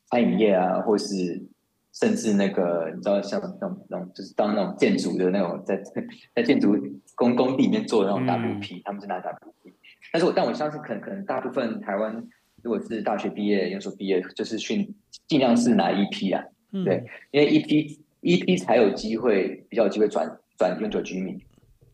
[0.10, 1.48] 餐饮业啊，或是。
[1.94, 5.82] 甚至那个你知道像那种那种就是当那种建筑的那种在
[6.36, 6.78] 在建筑
[7.16, 9.74] 工工地里面做的那种 WP，、嗯、他们是拿 WP。
[10.14, 12.24] 但是我但我相信可能可能大部分台湾
[12.62, 14.94] 如果是大学毕业、研究所毕业，就是训
[15.28, 21.40] 尽量是拿 EP 啊，对，因为 EP EP 才有机会比较有机会转转永久居民。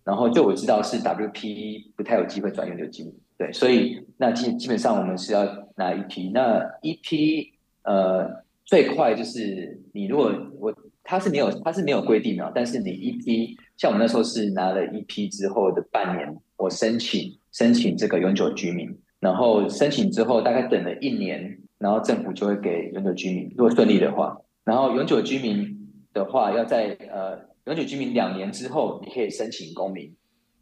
[0.03, 5.43] 然后就我知道是 WP 不太有机会转永久居民，对，所以那基基本上我们是要
[5.75, 6.31] 拿 EP。
[6.31, 7.49] 那 EP
[7.83, 8.43] 呃。
[8.65, 30.15] 最快就是你如果我他是没有他是没有规定的，但是你 EP 像我们那时候是拿了 EP 之后的半年，我申请申请这个永久居民，然后申请之后大概等了一年，然后政府就会给永久居民，如果顺利的话，然后永久居民的话要在呃永久居民两年之后你可以申请公民，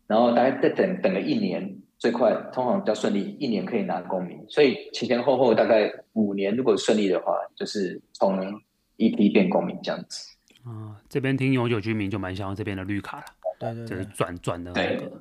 [0.08, 1.78] 然后大概再等等了一年。
[2.02, 8.40] 最快通常比较顺利，一年可以拿公民，所以前前后后大概五年，如果顺利的话，就是从
[8.98, 10.28] EP 变公民这样子。
[10.64, 13.26] 啊，这边听永久居民就蛮像这边的绿卡了，
[13.60, 15.12] 对对，就是转转的那个。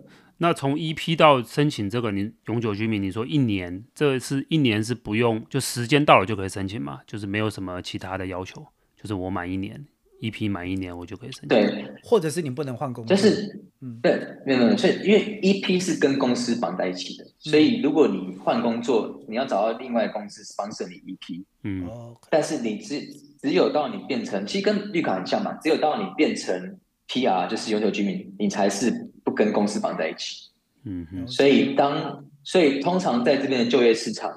[0.42, 7.00] 那从 EP 到申请这个你永久居民，你说一年，这是一年是不用，就时间到了就可以申请嘛？
[7.07, 9.85] 就是没有什么其他的要求，就是我满一年。
[10.22, 11.48] EP 满一年，我就可以申请。
[11.48, 13.17] 对，或者是你不能换工作。
[13.17, 21.42] 就是，嗯，对，没有没有，所以因为 EP 是跟公司绑在一起的，所以如果你换工作，你要找到另外公司 sponsor 你 EP。
[21.64, 21.88] 嗯。
[22.31, 23.00] 但是你只
[23.40, 30.50] 只有到你变成，其实跟绿卡很像嘛，只有到你变成 PR，就是永久居民，你才是不跟公司绑在一起。
[30.85, 31.28] 嗯哼。
[31.28, 34.31] 所以当所以通常在这边的就业市场，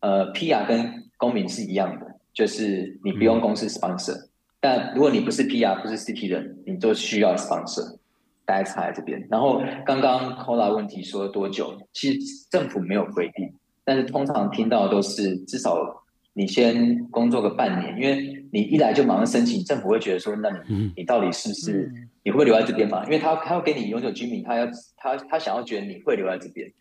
[0.00, 4.14] 呃，PR 跟公民是一样的，就是你不用公司 sponsor。
[4.14, 4.28] 嗯
[4.64, 7.98] 但如果你不是 PR，不是 CT 人，你就需要 sponsor，
[8.46, 9.22] 大家差在这边。
[9.30, 11.78] 然后刚刚 Cola 问题说多久？
[11.92, 13.52] 其实政府没有规定，
[13.84, 21.92] 但是通常听到都是至少你先工作个半年，因为你一来就马上申请，政府会觉得说，那你你到底是不是
[22.24, 23.04] 你会不会留在这边嘛？
[23.04, 24.66] 因为他他要给你永久居民，他要
[24.96, 26.72] 他他想要觉得你会留在这边，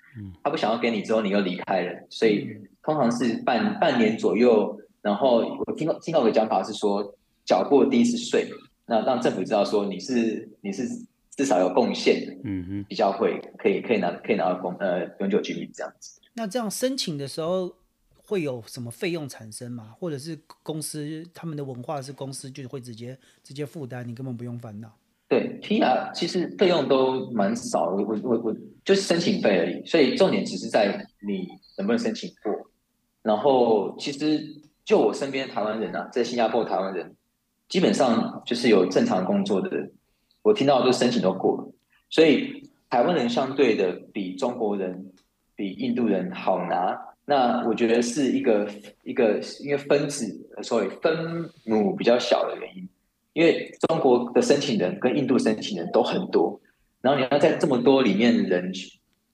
[0.41, 2.47] 他不想要给你之后你又离开了，所以
[2.81, 4.79] 通常是半半年左右。
[5.01, 7.13] 然后我听到听到的讲法是说，
[7.43, 8.47] 缴过第一次税，
[8.85, 10.87] 那让政府知道说你是你是
[11.31, 16.21] 至少有贡献的，嗯哼，比较会可以可以拿可以拿到公呃永久居民这样子。
[16.35, 17.75] 那这样申请的时候
[18.15, 19.93] 会有什么费用产生吗？
[19.99, 24.89] 或者是公司他们的文化是公司就会直接直接负担，你根本不用烦恼。
[25.33, 28.55] 对，PR 其实费用都蛮少，我我我我
[28.85, 32.69] 就是申请费而已，所以重点只是在你能不能申请过。
[33.21, 34.61] 然后其实。
[34.85, 37.15] 就我身边台湾人啊，在新加坡台湾人，
[37.69, 39.93] 基本上就是有正常工作的人，
[40.41, 41.73] 我听到都申请都过了，
[42.09, 45.13] 所以台湾人相对的比中国人、
[45.55, 46.99] 比印度人好拿。
[47.23, 48.69] 那我觉得是一个
[49.05, 52.89] 一个因为分子所以分母比较小的原因，
[53.33, 56.59] 因为中国的申请人跟印度申请人都很多，
[57.01, 58.71] 然后你要在这么多里面人，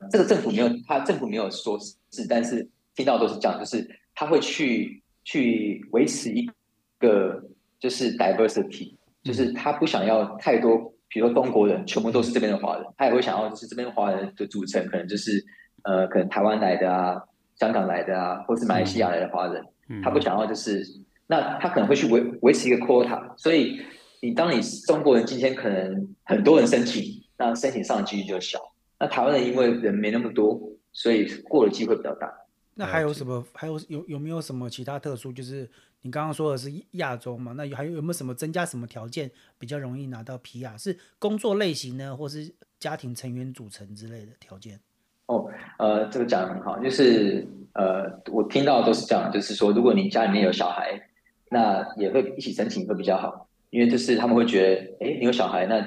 [0.09, 5.01] 这个政府没有他政府没有说是，但是听到都是这样，就是他会去。
[5.25, 6.49] 去维持一
[6.97, 7.43] 个
[7.77, 15.45] 就是 diversity，就是他不想要太多，比如说中国人全部都是这边的华人，他也会想要就是这边华人的组成可能就是
[15.83, 17.21] 呃可能台湾来的啊、
[17.59, 19.63] 香港来的啊，或是马来西亚来的华人，
[20.01, 20.83] 他不想要就是
[21.31, 23.79] 那他可能会去维维持一个 quota，所以
[24.19, 27.03] 你当你中国人今天可能很多人申请，
[27.37, 28.59] 那申请上的几率就小，
[28.99, 30.59] 那台湾人因为人没那么多，
[30.91, 32.33] 所以过的机会比较大。
[32.73, 33.45] 那还有什么？
[33.53, 35.31] 还有有有没有什么其他特殊？
[35.31, 35.69] 就是
[36.01, 37.51] 你刚刚说的是亚洲嘛？
[37.51, 40.75] 那还有有没有什么增加什么条件比较容易拿到 PR？
[40.81, 44.79] 是工作类型呢，或是家庭成员组成之类的条件？
[45.27, 51.08] 哦，呃，这个讲的很好，就是呃，我听到都是这样，就是说，如果你家里面有小孩，
[51.49, 55.85] 那也会一起申请会比较好，因为就是他们会觉得，哎，你有小孩，那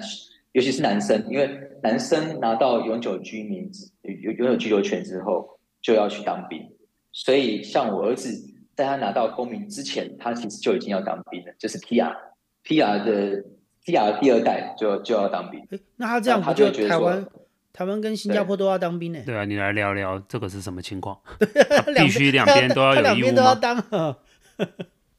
[0.52, 1.50] 尤其是男生，因为
[1.82, 3.70] 男生拿到永久居民
[4.02, 6.68] 永永久居留权之后，就要去当兵。
[7.12, 8.30] 所以，像我儿子，
[8.74, 13.44] 在他拿到公民之前，他其实就已经要当兵了，就是 PR，PR 的
[13.84, 15.60] PR 第二代就就要当兵。
[15.70, 17.26] 诶，那他这样他就台湾、
[17.72, 19.20] 台湾跟新加坡都要当兵呢？
[19.26, 21.18] 对啊，你来聊聊这个是什么情况？
[21.96, 23.12] 必须两边都要有义务吗？
[23.12, 24.16] 两边都要当。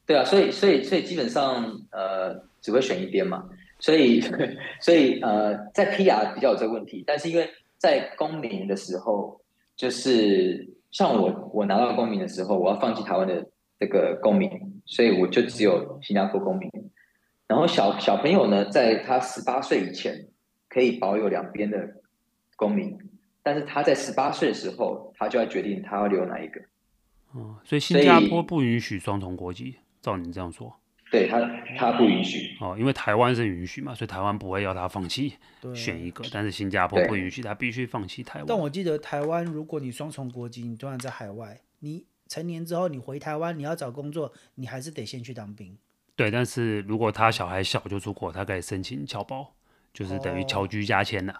[0.05, 3.49] 对啊，所以所以所以基本上呃只会选一边嘛，
[3.79, 4.21] 所以
[4.79, 9.41] 所以呃在 PR 比较有这个问题，但是因为在公民的时候
[9.75, 10.69] 就是。
[10.93, 13.43] 像我，我拿到公民的时候，我要放弃台湾的
[13.79, 14.47] 这个公民，
[14.85, 16.69] 所以我就只有新加坡公民。
[17.47, 20.27] 然后小小朋友呢，在他十八岁以前
[20.69, 21.95] 可以保有两边的
[22.55, 22.95] 公民，
[23.41, 26.61] 但是他在十八岁的时候，他就要决定他要留哪一个。
[27.31, 30.71] 哦，所以新加坡不允许双重国籍，照你这样说。
[31.09, 31.39] 对他，
[31.77, 35.35] 他不允许哦，因为台湾是允许嘛，所以台湾不会要他放弃
[35.75, 38.47] 选一个，但是新加坡不允许他必须放弃台湾。
[38.47, 45.77] 但我记得台湾，如果你双重国籍，你突然在海外，你成年之后你回台湾，你要找工作，你还是得先去当兵。
[46.15, 49.53] 对，但是如果他小孩小就出国，他可以申请侨胞，
[49.93, 51.33] 就是等于侨居加签了。
[51.33, 51.37] 哦。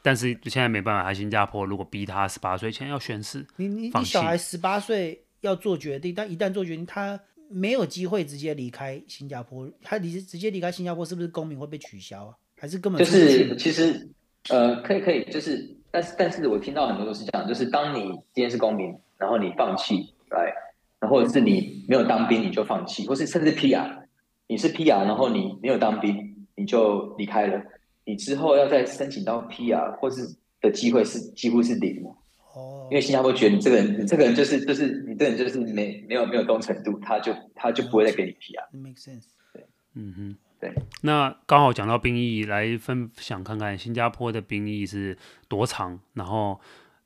[0.00, 7.20] 但是现在没办法，他新加坡如果逼他十八岁前要宣誓，你你你小孩十八岁要做决定，但一旦做决定，他。
[7.52, 12.34] 没有机会直接离开新加坡，他离直接离开新加坡，是不是公民会被取消啊？
[12.56, 14.08] 还是根本就是其实
[14.48, 20.52] 呃，可以可以，就是但是但是我听到很多都是这样，就是当你今天是公民，然后你放弃来，
[21.00, 24.04] 然后是你没有当兵你就放弃，或是甚至 PR，
[24.46, 27.60] 你是 PR，然后你没有当兵你就离开了，
[28.04, 32.04] 你之后要再申请到 PR 或是的机会是几乎是零。
[32.52, 38.76] 哦，因为新加坡觉得你这个人，你这个人就是就是你这个人就是没没有没有忠诚度，他就他就不会再给你 PR。
[38.76, 39.26] Make sense。
[39.52, 40.72] 对，嗯哼，对。
[41.02, 45.16] 那刚好讲到兵役，来分享看看新加坡的兵役是
[45.48, 46.60] 多长，然后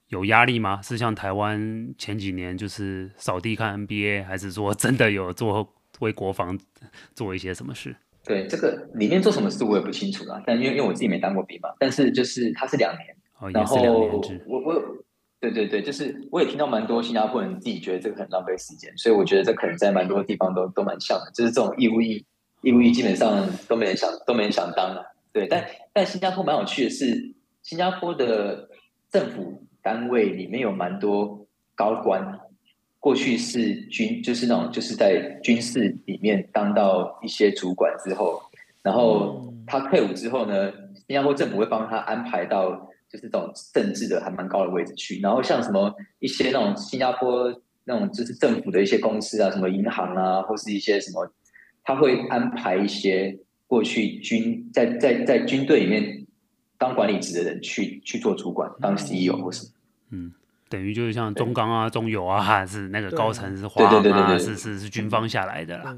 [0.09, 0.81] 有压力吗？
[0.83, 6.59] 是像台湾前几年就是扫地看 NBA，还是说真的有做为国防
[7.15, 7.95] 做一些什么事？
[8.25, 14.43] 对，这个里面做什么事我也不清楚啦，但因为因为我自己没当过兵嘛，但是就是他是两年，哦，然后也是两年制。
[14.47, 14.83] 我我。
[15.51, 22.25] 对对对，就是我也听到蛮多新加坡人自己觉得这个很浪费时间，所以我觉得这可能在蛮多地方都都蛮像的，就是这种义务役，
[22.63, 25.05] 义务役基本上都没人想都没人想当了。
[25.33, 28.69] 对，但但新加坡蛮有趣的是，新加坡的
[29.11, 32.41] 政府单位里面有蛮多高官，
[32.99, 38.41] 过去是军，就是那种就是在军事里面当到一些主管之后，
[38.83, 40.73] 然后他退伍之后呢，
[41.07, 42.91] 新加坡政府会帮他安排到。
[43.15, 47.49] 就是这种政治的还蛮高的位置去，然后像什么一些那种新加坡
[47.85, 51.33] 那种就是政府的一些公司啊，什么银行啊，或是一些什么，
[51.85, 53.39] 他会安排一些
[53.69, 56.27] 过去军在在在军队里面
[56.77, 59.71] 当管理职的人去去做主管，当 CEO 或什么。
[60.11, 60.33] 嗯，
[60.69, 65.97] 等于就是像中钢啊、中油啊，是那个高层是华航啊，是是是军方下来的啦。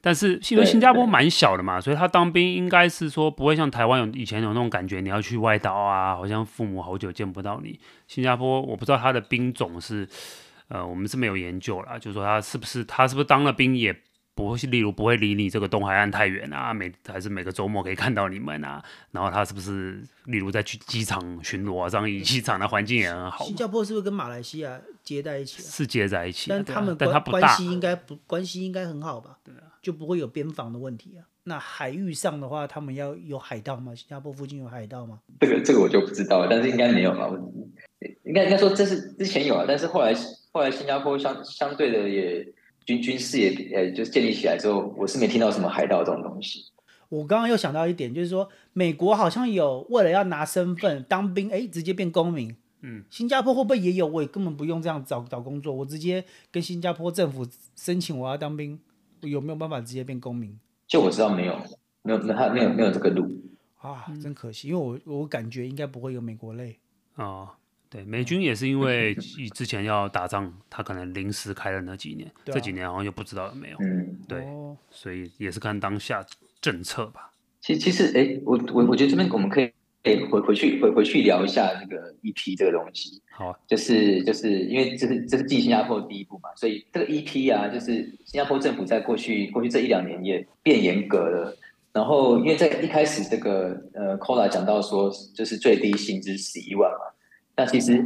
[0.00, 7.78] 但是因为新加坡蛮小的嘛，所以他当兵应该是说不会像台湾有以前有那种感觉，你要去外岛啊，好像父母好久见不到你。
[8.06, 10.08] 新加坡我不知道他的兵种是，
[10.68, 13.96] 呃，我们是没有研究啦，就是说他是不是他是不是当了兵也。
[14.32, 18.82] 不会，例如不会离你这个东海岸太远啊，每还是每个周末可以看到你们啊。
[19.10, 23.44] 然后他是不是，例如在去机场巡逻啊，这样以机场的环境也很好。
[23.44, 25.60] 新加坡是不是跟马来西亚接在一起？
[25.62, 29.36] 是接在一起，但他们关关系应该不关系应该很好吧？
[29.44, 31.26] 对啊，就不会有边防的问题啊。
[31.44, 33.94] 那海域上的话，他们要有海盗吗？
[33.94, 35.20] 新加坡附近有海盗吗？
[35.40, 37.30] 这个这个我就不知道了，但是应该没有吧？
[38.24, 40.14] 应该应该说这是之前有啊，但是后来
[40.52, 42.46] 后来新加坡相相对的也。
[42.86, 46.64] 军军事也呃，就是建立起来之后，我是没听到什么海盗这种东西。
[47.10, 52.56] 我刚刚又想到一点，就是说美国好像有为了要拿身份当兵，哎，直接变公民。
[52.80, 54.06] 嗯，新加坡会不会也有？
[54.06, 58.80] 我也根本不用这样找找工作，我直接跟新加坡政府申请我要当兵，
[59.22, 60.58] 有没有办法直接变公民？
[60.86, 61.56] 就我知道没有，
[62.02, 63.28] 没有，没有，没有，没有这个路
[63.78, 66.78] 啊，真可惜，因为我我感觉应该不会有美国类
[67.14, 67.24] 啊。
[67.24, 67.48] 哦
[67.92, 69.12] 对，美军也是因为
[69.52, 73.76] 之前要打仗，他可能临时开了那几年，啊、这几年好像又不知道有没有。
[73.80, 74.46] 嗯，对，
[74.92, 76.24] 所以也是看当下
[76.60, 77.32] 政策吧。
[77.60, 79.72] 其实，其实，哎，我我我觉得这边我们可以，
[80.02, 83.20] 哎，回回去回回去聊一下那个 EP 这个东西。
[83.30, 87.94] 好、啊，就是就是因为这是这是进新加坡的第一步嘛，所以这个 EP 啊，就是
[88.24, 91.56] 新加坡政府在过去过去这一两年也变严格了。
[91.92, 96.98] 然后，因为在一开始这个呃 COLA 讲到说，就是最低薪资十一万嘛。
[97.56, 98.00] 那其实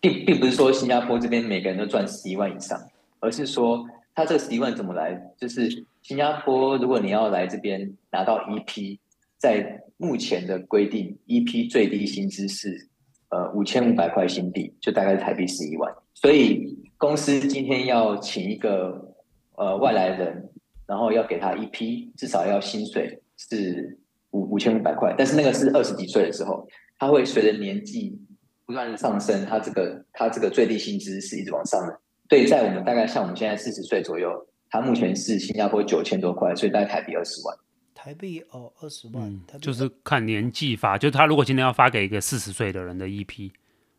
[0.00, 2.78] 并并不是说新加坡这边每个人都赚十一万以上，
[3.20, 5.32] 而是说他这个十一万怎么来？
[5.38, 8.98] 就是新加坡如果你要来这边拿到 EP，
[9.38, 12.88] 在目前的规定一批最低薪资是
[13.30, 15.92] 呃五千五百块新币，就大概是台币十一万。
[16.14, 19.14] 所以公司今天要请一个
[19.56, 20.50] 呃外来人，
[20.86, 23.98] 然后要给他一批至少要薪水是
[24.30, 26.66] 五五千五百块，但是那个是二十几岁的时候，
[26.98, 28.20] 他会随着年纪。
[28.68, 32.00] 不断的上升，他这个他这个最低薪资是一直往上的。
[32.28, 34.28] 对，在我们大概像我们现在四十岁左右，
[34.68, 37.56] 他目前是新加坡九千多块，所以大概台币二十万。
[37.96, 43.50] 台币哦，二十万，嗯，就是看年纪发，就他如果今天要发给一个四十岁的人的 EP，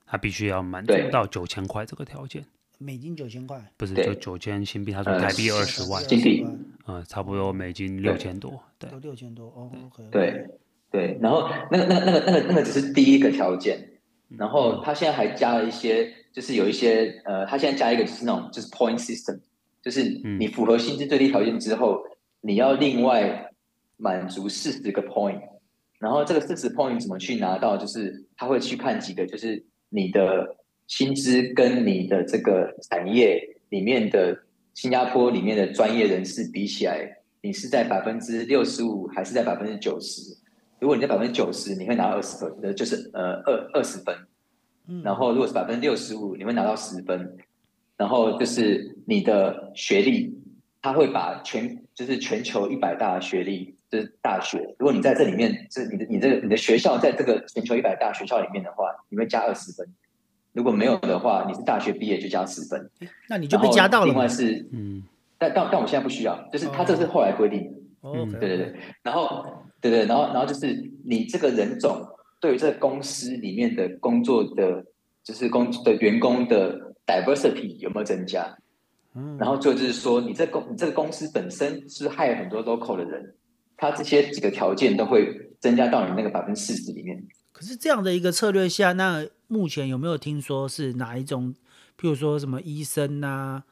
[0.06, 2.45] 他必须要满足到九千块这个条件。
[2.78, 3.60] 美金九千块？
[3.76, 4.91] 不是，就九千新币。
[4.91, 6.45] 他说台币二十万新币，
[6.86, 8.62] 嗯，差不多美金六千多。
[8.78, 9.72] 对，六千多哦。
[9.89, 10.48] Okay, 对
[10.91, 13.93] 对，然后那个那个那个那个那个只是第一个条件。
[14.30, 19.39] 然后他现在还加了一些，就是有一些呃，他现在加一个就是那种就是 point system，
[19.82, 22.04] 就是你符合薪资最低条件之后，
[22.41, 23.54] 你要另外
[23.98, 25.41] 满足四十个 point，
[26.00, 27.76] 然后这个四十 point 怎么去拿到？
[27.76, 30.56] 就是他会去看几个，就是你的
[30.88, 34.38] 薪资跟你的这个产业里面的
[34.74, 40.38] 新加坡里面的专业人士比起来，你是在百分之六十五还是在百分之九十？
[40.80, 44.16] 如果你在百分之九十，你会拿到二十分，呃，就是呃二二十分。
[45.04, 47.36] 然后如果是百分之六十五，你会拿到十分。
[47.98, 50.39] 然后就是你的学历，
[50.84, 54.75] 他会把全就是全球一百大学历，就是大学。
[54.79, 59.88] 如果你在这里面，是你的你这个你的学校在这个全球一百大学校里面的话，你会加二十分。
[60.53, 62.89] 如果没有的话，你是大学毕业就加十分。
[63.29, 64.05] 那你就被加到了。
[64.07, 65.03] 另外是嗯，
[65.38, 67.77] 但但但我现在不需要，就是他这是后来规定的。
[68.01, 69.45] 哦，对对对，然后。
[69.79, 72.03] 对对，然后然后就是你这个人种
[72.41, 74.83] 对于这个公司里面的工作的，
[75.23, 78.57] 就是工的员工的 diversity 有没有增加？
[79.13, 83.35] 嗯，然后最后就是说你这公你这个公司本身是害很多 local 的人，
[83.78, 87.23] 他这些几个条件都会增加到你那个百分之四十里面。
[87.53, 91.55] 可是这样的一个策略下，那目前有没有听说是哪一种？
[91.99, 93.63] 譬如说什么医生啊、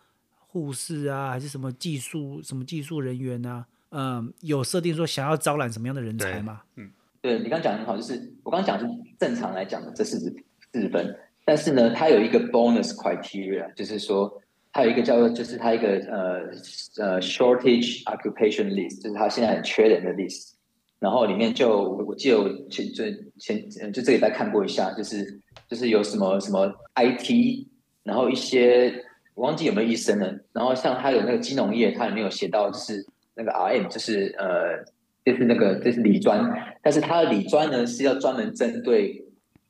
[0.48, 3.68] 护士啊，还是什么技术什么技术人员啊？
[3.92, 6.64] 嗯，有设定说想要招揽什么样的人才吗？
[6.76, 6.90] 嗯，
[7.22, 8.86] 对你刚讲的很好，就是我刚刚讲是
[9.20, 10.36] 正常来讲的这四十
[10.74, 14.42] 四十分，但是呢，它有一个 bonus criteria，就是说
[14.76, 20.52] 还有一个叫做，就是它一个呃呃 shortage occupation list，就是它现在很缺人的 list，
[21.00, 23.06] 然后里面就我记得我前就
[23.40, 27.66] 前就这礼拜看过一下，就是就是有什么什么 IT，
[28.04, 28.94] 然后一些
[29.34, 33.06] 我忘记有没有医生了，然后像它有那个金融业，它里面有写到就是。
[33.38, 34.82] 那个 RM 就是呃，
[35.26, 36.50] 就是那个就是理专，
[36.82, 39.26] 但是他的理专呢是要专门针对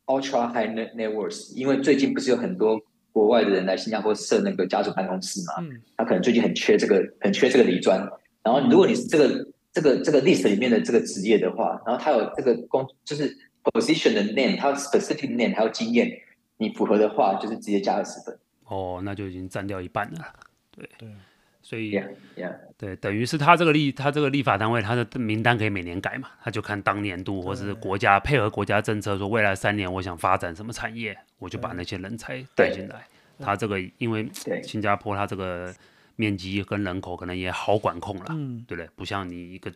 [0.06, 2.80] ultra high net networks，因为最近不是有很多
[3.16, 7.98] 国外的人来新加坡设那个家族办公室嘛，嗯，他可能最近很缺这个，很缺这个理专。
[8.44, 16.12] 然后如果你是这个这个这个 list 里面的这个职业的话，然后他有这个工就是 position 的 name，他有 specific name，还有经验，
[16.58, 18.38] 你符合的话，就是直接加二十分。
[18.66, 20.34] 哦，那就已经占掉一半了。
[20.72, 21.08] 对对。
[21.66, 22.08] 所以，yeah,
[22.38, 22.54] yeah.
[22.78, 33.08] 对，等于是他这个立，他这个立法单位，他的名单可以每年改嘛，他就看当年度或是国家配合国家政策，说未来三年我想发展什么产业，我就把那些人才带进来。
[33.40, 34.30] 他这个因为
[34.62, 35.74] 新加坡，他这个
[36.16, 38.26] 面积跟人口可能也好管控了，
[38.68, 38.88] 对不对？
[38.96, 39.74] 不像你一个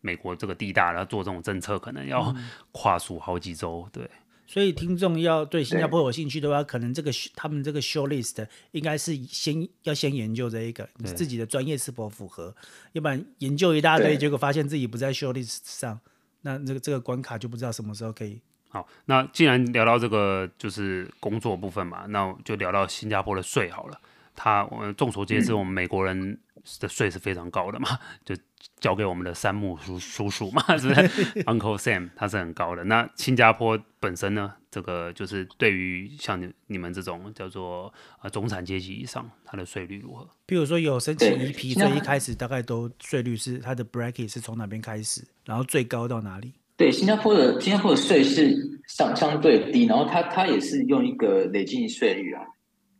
[0.00, 2.34] 美国这个地大，然后做这种政策可能要
[2.72, 4.08] 跨数好几州，对。
[4.46, 12.54] 所以听众要对新加坡有兴趣的话，可能这个他们这个 short list 应该是先要先研究这一个你自己的专业是否符合，
[12.92, 16.00] 要不然研究一大堆，结果发现自己不在 short list 上，
[16.42, 18.40] 那这个这个关卡就不知道什么时候可以。
[18.68, 24.00] 好，那既然聊到这个就是工作部分嘛，那我就聊到新加坡的税好了。
[24.36, 26.38] 他我们众所皆知，我们美国人
[26.80, 27.88] 的税是非常高的嘛，
[28.24, 28.36] 就。
[28.80, 31.00] 交给我们的山姆叔叔叔嘛， 是不是？
[31.44, 32.82] Uncle Sam，他是很高的。
[32.84, 34.52] 那新加坡本身呢？
[34.70, 40.28] 这个就是对于像你你们这种叫做呃中产阶级以上，它的税率如何？
[40.44, 46.52] 比如说有申请 EP，最一开始大概都税率是它的 bracket 是从哪边开始，然后最高到哪里？
[46.76, 52.42] 对，新加坡的新加坡的税是相相对低，然后它它也是用一个累进税率啊，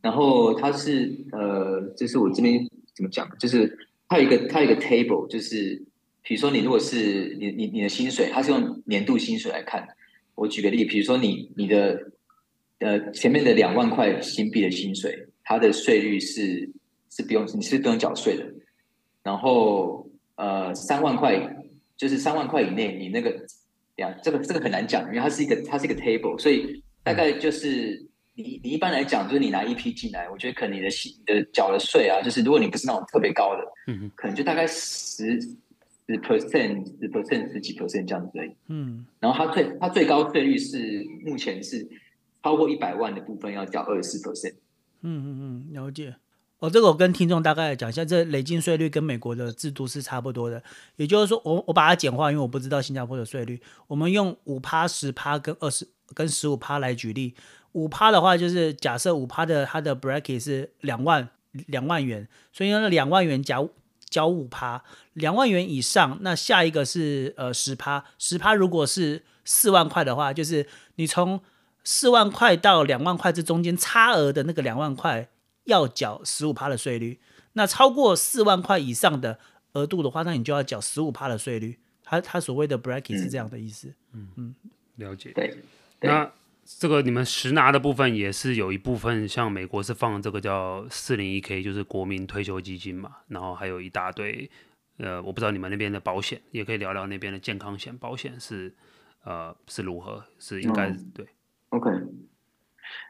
[0.06, 0.90] 然后它是
[1.32, 2.52] 呃，就是我这边
[2.94, 3.58] 怎么讲，就是。
[4.08, 5.82] 它有一个，它有一个 table，就是
[6.22, 9.84] 比如说你如果是你你你的薪水，它是用年度薪水来看。
[10.36, 12.12] 我举个例，比如说你你的
[12.78, 16.70] 呃前面的两万块新币的薪水，它的税率是
[17.10, 18.44] 是不用你是不用缴税的。
[19.24, 21.56] 然后呃三万块
[21.96, 23.44] 就是三万块以内，你那个
[23.96, 28.06] 呀这个这个很难讲，因为它是一个它是一个 table，所以大概就是。
[28.36, 39.06] 你你一般来讲，就是你拿一批进来，我觉得可能你的你的缴的税啊，就是如果你不是那种特别高的，嗯，可能就大概十十 percent、十 percent、十几 percent 这样子而已，嗯。
[39.18, 41.88] 然后它最它最高税率是目前是
[42.42, 44.54] 超过一百万的部分要缴二十四 percent。
[45.00, 46.16] 嗯嗯嗯，了解。
[46.58, 50.62] 哦，这个我跟听众大概讲一下，这累进税率跟美国的制度是差不多的。
[50.96, 57.34] 也就是说，我我把它简化，因为我不知道新加坡的税率，我们用五趴、十趴跟二十跟十五趴来举例。
[57.76, 61.28] 五趴的话，就是假设五趴的它的 bracket 是两万
[61.66, 63.68] 两万元，所以那两万元缴
[64.08, 71.38] 缴五趴，两万元以上，那下一个是呃十趴，十趴如果是四万块的话，就是你从
[71.84, 75.28] 四万块到两万块这中间差额的那个两万块
[75.64, 77.20] 要缴十五趴的税率，
[77.52, 79.38] 那超过四万块以上的
[79.74, 81.78] 额度的话，那你就要缴十五趴的税率。
[82.02, 83.92] 它它所谓的 bracket 是这样的意思。
[84.14, 84.54] 嗯嗯，
[84.94, 85.32] 了解。
[85.34, 85.58] 对
[86.00, 86.32] 那。
[86.66, 94.50] 这个你们实拿的部分也是有一部分，像美国是放这个叫四零一 K，就是国民退休基金嘛，然后还有一大堆，
[94.98, 98.74] 呃，我不知道你们那边的保险，也可以聊聊那边的健康险保险是，
[99.24, 101.26] 呃，是如何，是应该、嗯、对。
[101.68, 101.90] OK，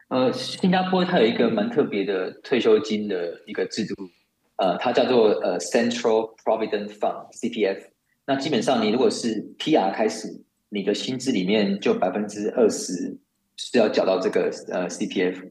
[0.09, 4.09] 呃，新加坡它有一个蛮特别的退休金的一个制度，
[4.57, 7.87] 呃，它叫做呃 Central Provident Fund（CPF）。
[8.27, 13.17] 那基本上你如果是 PR 开始，你的薪资里面就百分之二十。
[13.57, 15.49] 是要缴到这个呃 CPF，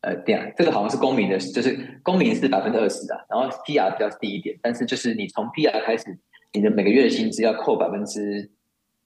[0.00, 6.16] 呃这样，这个好像是公民的，就是公民是百分之二十的，然后 PR 比较低一点，但是就是你从 PR 开始，
[6.52, 8.48] 你的每个月的薪资要扣百分之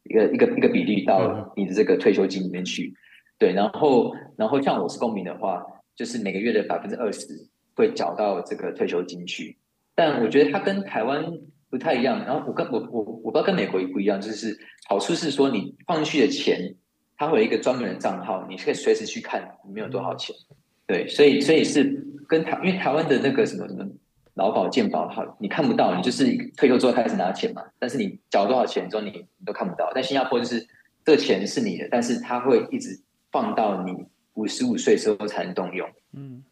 [0.05, 2.95] 一个一个一个比例到你的这个退休金里面去，
[3.39, 5.65] 对，然后然后像我是公民的话，
[5.97, 7.27] 就是每个月的百分之二十
[7.75, 9.57] 会缴到这个退休金去，
[9.95, 11.25] 但我觉得它跟台湾
[11.71, 16.75] 不太一样，然后我跟我我我不知道跟美国也不一样，就是好处是说你放进去的钱。
[17.23, 20.35] 它会有一个专门的账号，你可以随时去看里面有多少钱。
[20.89, 23.87] 对，所以所以是跟台，因为台湾的那个什么什么
[24.35, 26.25] 劳保健保，好，你看不到，你就是
[26.57, 27.63] 退休之后开始拿钱嘛。
[27.79, 29.93] 但是你缴多少钱之后，你你都看不到。
[29.95, 30.67] 但新加坡就是
[31.05, 33.01] 这个钱是你的，但是它会一直
[33.31, 33.95] 放到你
[34.35, 35.89] 五十五岁之后才能动用。
[36.15, 36.43] 嗯，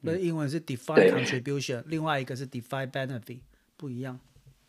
[0.00, 3.40] 那英文是 defined contribution，另外一个是 defined benefit，
[3.76, 4.18] 不一样。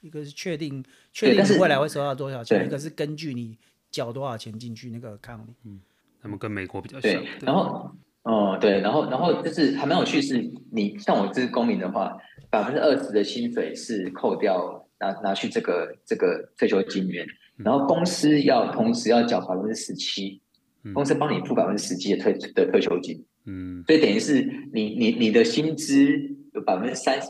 [0.02, 0.84] 一个是确定
[1.14, 3.58] 确定你未来会收到多少钱，一个是根据你。
[3.92, 5.54] 缴多少钱进去那个 account 里？
[5.64, 5.80] 嗯，
[6.22, 7.12] 他们跟美国比较像。
[7.12, 7.92] 对，然后，
[8.24, 12.18] 哦，对，然后，然后就是还蛮有趣，是你像我这个公民的话，
[12.50, 17.26] 百分之二十的薪水是扣掉拿拿去这个这个退休金源，
[17.56, 20.42] 然后公司要同时要缴百分之十七，
[20.94, 24.42] 公司帮你付百分之十七的退的退休金，嗯，所以等于是
[24.74, 25.96] 你你你的薪资
[26.54, 27.28] 有百分之三十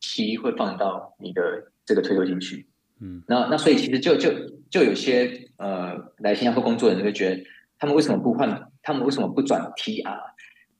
[0.00, 2.66] 七会放到你的这个退休金去。
[3.00, 4.30] 嗯，那那所以其实就就
[4.70, 7.42] 就有些呃来新加坡工作的人会觉得，
[7.78, 8.70] 他们为什么不换？
[8.82, 10.18] 他们为什么不转 PR？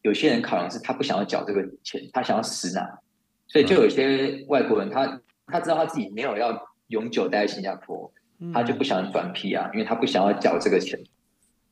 [0.03, 3.01] 有些人考量是他不想要缴这个钱，他想要死拿，
[3.49, 8.12] 所以就有些外国人他他知道他自己没有要永久待在新加坡，
[8.55, 10.99] 他就不想转 PR，因为他不想要缴这个钱，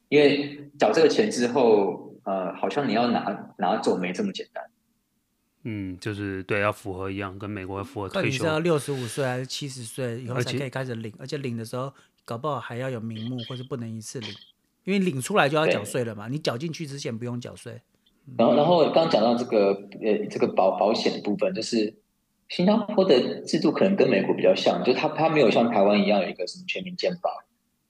[0.08, 4.64] 因为缴这个钱之后，呃，好像你要拿拿走没这么简单。
[5.66, 8.28] 嗯，就是对，要符合一样，跟美国要符合退休。
[8.28, 11.10] 你是要六十五岁还是七十岁以后才可以开始领？
[11.18, 11.90] 而且，而且领的时候，
[12.22, 14.28] 搞不好还要有名目，或者不能一次领，
[14.84, 16.28] 因为领出来就要缴税了嘛。
[16.28, 17.80] 你缴进去之前不用缴税。
[18.36, 21.94] 然后，然后刚讲到这个呃，这个保保险的部分，就是
[22.50, 27.30] 新加坡的制度可能跟美国比较像，就它它没有像台湾一样有一个什么全民健保，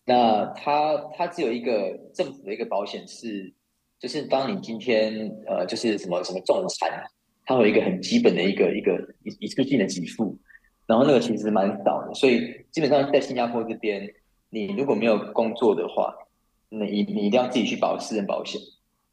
[0.04, 3.52] 那它它只有一个政府的一个保险是，
[3.98, 7.10] 就是当你今天呃，就是什么什么重残。
[7.46, 10.38] 它有一个很基本的一个一个一一次性的给付，
[10.86, 14.10] 然后那个其实蛮少的，所以基本上在新加坡这边，
[14.48, 16.14] 你如果没有工作的话，
[16.70, 18.58] 你你一定要自己去保私人保险，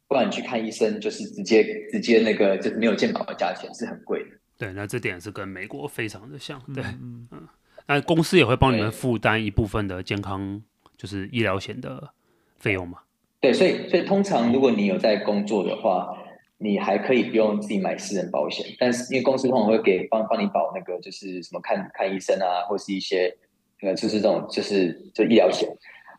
[0.08, 4.30] 不然你去看医生就是直接直接那个就是没有健保的价钱是很贵的。
[4.56, 6.58] 对，那这点是跟美国非常的像。
[6.74, 7.46] 对，嗯嗯，
[7.86, 10.62] 那公司也会帮你们负担一部分的健康
[10.96, 12.10] 就是医疗险的
[12.58, 13.00] 费用吗？
[13.40, 16.16] 对，所以所以通常如果你有在工作的话。
[16.62, 23.36] 你还可以不用自己买私人保险，但是因为公司通常会给帮帮你保那个就是什么看看医生啊，或是一些
[23.80, 25.68] 呃就是这种就是就医疗险，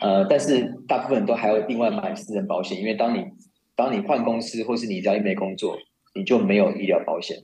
[0.01, 3.25] 呃，但是大部分人都还要另外买私人保险，因为当你
[3.73, 5.77] 当你换公司或是你只要一没工作，
[6.13, 7.37] 你就没有医疗保险，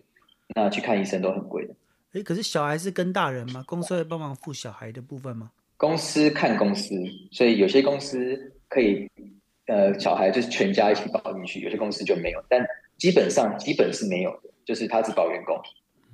[0.53, 1.73] 那去看医生都很贵的。
[2.11, 3.63] 哎，可是小孩是跟大人吗？
[3.65, 5.51] 公司会帮忙付小孩的部分吗？
[5.77, 6.93] 公司看公司，
[7.31, 9.09] 所以有些公司可以
[9.67, 12.59] 呃小孩就是全家一起保进去，有些公司就没有，但。
[12.99, 15.55] 基本上基本是没有的，就是他只保员工。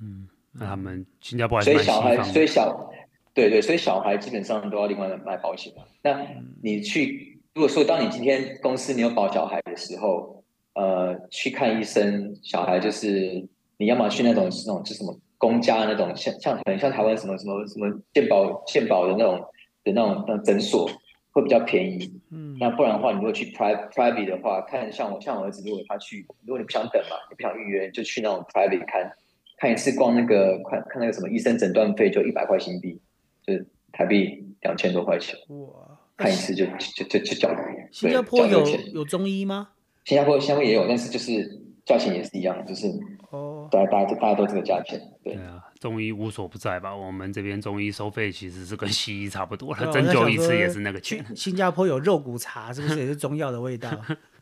[0.00, 2.90] 嗯，那他们新加坡还所以小孩，所以小，
[3.34, 5.72] 对对，所以小孩基本上都要另外买保险。
[6.02, 6.26] 那
[6.62, 13.46] 你去，如果说当你今天公司你有保小孩的时候，呃，去看医生，小孩就是
[13.78, 19.40] 你要么去那种那种就什么公家那种像像可能像台湾什么什么什么健保健保的那种
[19.82, 20.88] 的那种那种诊所。
[21.36, 29.12] 会比较便宜，嗯，那不然的话，你如果去 private private 的话，看像我像我儿子，如果他去，如果你不想等嘛，你不想预约，就去那种 private 看，
[29.58, 32.98] 看一次光那个看看那个什么医生诊断费就一百块新币，
[33.46, 37.86] 就是台币两千多块钱，哇，看一次就就就就交钱。
[37.92, 38.64] 新加坡有
[38.94, 39.68] 有中医吗？
[40.06, 42.88] 新加坡新加坡也有，但是就是价钱也是一样，就是
[43.28, 45.62] 哦，大家大家大家都这个价钱，对，对啊。
[45.86, 46.92] 中医无所不在吧？
[46.92, 51.24] 我们这边中医收费其实是跟西医差不多了， 针灸一次也是那个钱。
[51.36, 53.88] 新加坡有肉骨茶，是不是也是中药的味道？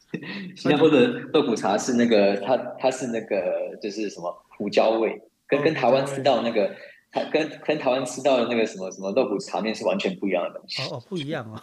[0.56, 6.74] 新加坡的肉骨茶是那个，它它是那个，就是什么胡椒味，跟跟台湾吃到那个，
[7.12, 10.80] 它跟跟台湾吃到的那个什么什么肉骨茶面是完全不一样的东西。
[10.80, 11.60] 哦哦，不一样哦。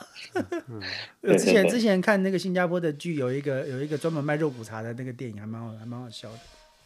[1.36, 6.38] 之前之前看那个新加坡的剧，有一个有一个专门卖肉骨茶的那个电影，还蛮好，还蛮好笑的。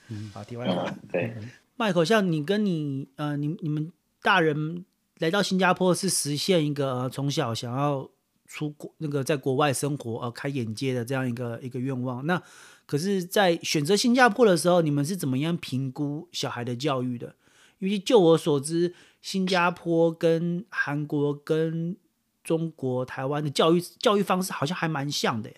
[0.08, 0.90] 嗯，好，题外话。
[1.12, 1.34] 对。
[1.78, 4.86] Michael，像你跟你呃，你你们大人
[5.18, 8.10] 来到新加坡是实现一个呃，从小想要
[8.48, 12.26] 出国那个在国外生活呃，开眼界的这样一个一个愿望。
[12.26, 12.42] 那
[12.86, 17.36] 可是，在选择新加坡的时候，你们是怎么样评估小孩的教育的？
[17.80, 21.98] 因为就我所知，新加坡跟韩国跟
[22.42, 25.52] 中国台湾的教育教育方式好像还蛮像的。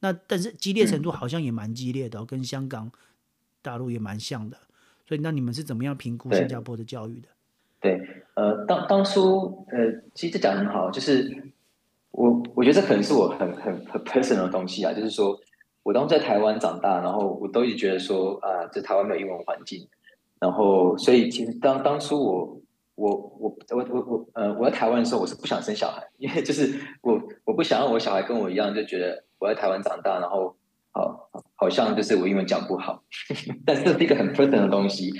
[0.00, 2.90] 那但是激烈程度好像也蛮激烈的，嗯，跟香港、
[3.60, 4.58] 大陆也蛮像的。
[5.12, 7.28] 所以，那你们是怎么样评估新加坡的教育的？
[7.82, 11.52] 对，对呃，当当初，呃，其实这讲得很好，就是
[12.12, 15.38] 我我觉得这可能是我很很很 personal 的东西啊，就是说
[15.82, 19.86] 我当时在台湾长大，然后我都一直觉得说啊，这台湾没有英文环境，
[20.40, 22.60] 然后所以其实当当初我
[22.94, 30.56] 我我我我我呃我在台湾的时候，我是不想生小孩，因为就是我我不想让我小孩跟我一样，就觉得我在台湾长大，然后。
[30.92, 33.02] 好，好像就是我英文讲不好，
[33.64, 35.10] 但是这是一个很 personal 的东西。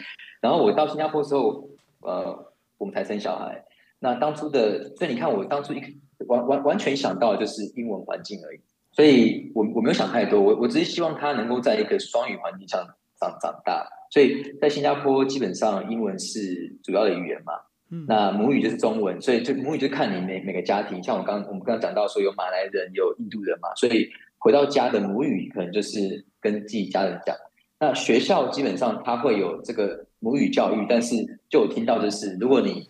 [0.43, 1.69] 然后我到新加坡之后，
[2.01, 3.65] 呃，我们才生小孩。
[4.01, 5.81] 那当初的，所以你看，我当初一
[6.27, 8.61] 完完完全想到的就是英文环境而已。
[8.91, 12.85] 所以我我没有想太多，我我只是希望他能够在一个双语环境上
[13.19, 13.89] 长长大。
[14.11, 17.55] 所以在新加坡，基本上英文是主要的语言嘛。
[17.91, 18.05] 嗯。
[18.07, 21.03] 那母语就是中文，所以就母语就看你每每个家庭。
[21.03, 24.11] 像我刚我们刚刚讲到说，有马来人，有印度人嘛，所以。
[24.43, 27.37] 回到家的母语可能就是跟自己家人讲，
[27.79, 31.15] 那学校基本上他会有这个母语教育，但是
[31.49, 32.89] 就我听到就是，如果你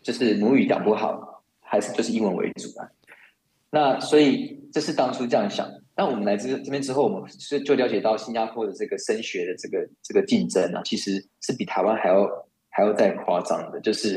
[0.00, 2.88] 就是母语讲不好，还是就是英文为主啊。
[3.70, 5.68] 那所以这是当初这样想。
[5.96, 13.80] 那我们来这这边之后，我们就就了解到新加坡的这个升学的这个这个竞争啊，其实是比台湾还要还要再夸张的。
[13.80, 14.10] 就是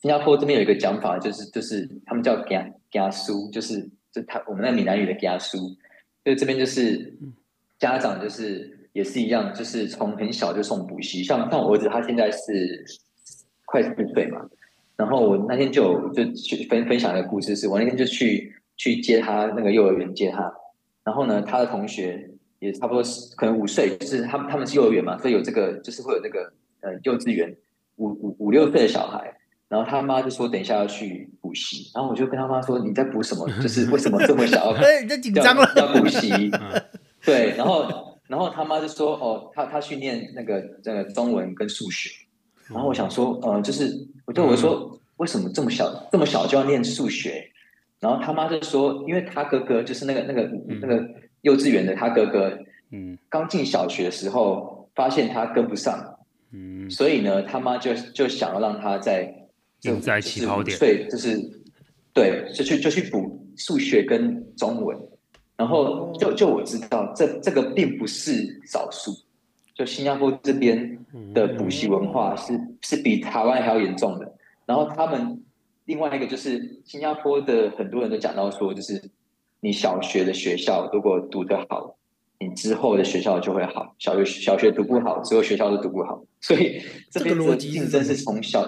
[0.00, 5.58] 新加坡这边有一个讲法，就是就是他们叫“加加书”，就是就他我们那闽南语的“加书”。
[6.24, 7.14] 所以这边就是
[7.78, 12.84] 家长，就是也是一样，就是从很小就送补习，像像我儿子他现在是
[13.66, 14.40] 快四岁嘛，
[14.96, 20.50] 然后我那天就就去分分享一个故事是，是我那天就去去接他那个幼儿园接他，
[21.04, 26.50] 然后呢，他的同学也差不多是可能五岁，就是他们他们是幼儿园嘛，所以有这个就是会有那个
[26.80, 27.54] 呃幼稚园
[27.96, 29.34] 五五五六岁的小孩。
[29.74, 33.44] 然后他妈就说：“等一下要去补习。”然后我就跟他妈说：“你在补什么？
[33.60, 34.72] 就是为什么这么小？
[34.78, 36.30] 对，你紧张了，要补习。
[37.26, 42.08] ”对，然后然后他妈就说：“哦，他他训练那个那个中文跟数学。”
[42.70, 43.92] 然后我想说：“呃，就是
[44.26, 47.50] 我对我说为什么这么小这么小就要念数学？”
[47.98, 50.48] 然后他妈就说：“因为他哥哥就是那个那个
[50.80, 51.04] 那个
[51.40, 52.56] 幼稚园的他哥哥，
[52.92, 56.16] 嗯，刚进小学的时候发现他跟不上，
[56.52, 59.34] 嗯，所以呢，他妈就就想要让他在。”
[59.84, 61.38] 就在起跑点，对，就是
[62.14, 64.98] 对，就去就去补数学跟中文，
[65.58, 69.14] 然后就就我知道，这这个并不是少数，
[69.74, 70.98] 就新加坡这边
[71.34, 74.34] 的补习文化是是比台湾还要严重的。
[74.64, 75.42] 然后他们
[75.84, 79.10] 另外一个就是新加坡的很多人都讲到说，就是
[79.60, 81.94] 你小学的学校如果读得好，
[82.40, 83.94] 你之后的学校就会好。
[83.98, 86.80] 小学小学读不好，之后学校都读不好，所以
[87.10, 88.66] 这边的竞争是从小。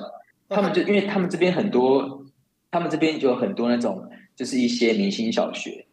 [0.48, 2.24] 他们就因为他们这边很多，
[2.70, 5.86] 他们这边就有很多那种，就是一些明星小学，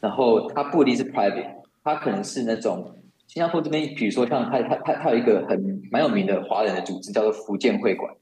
[0.00, 8.12] 然后它不一定是 private，它可能是那种新加坡这边，比如说像它它它它有一个很蛮有名的华人的组织叫做福建会馆，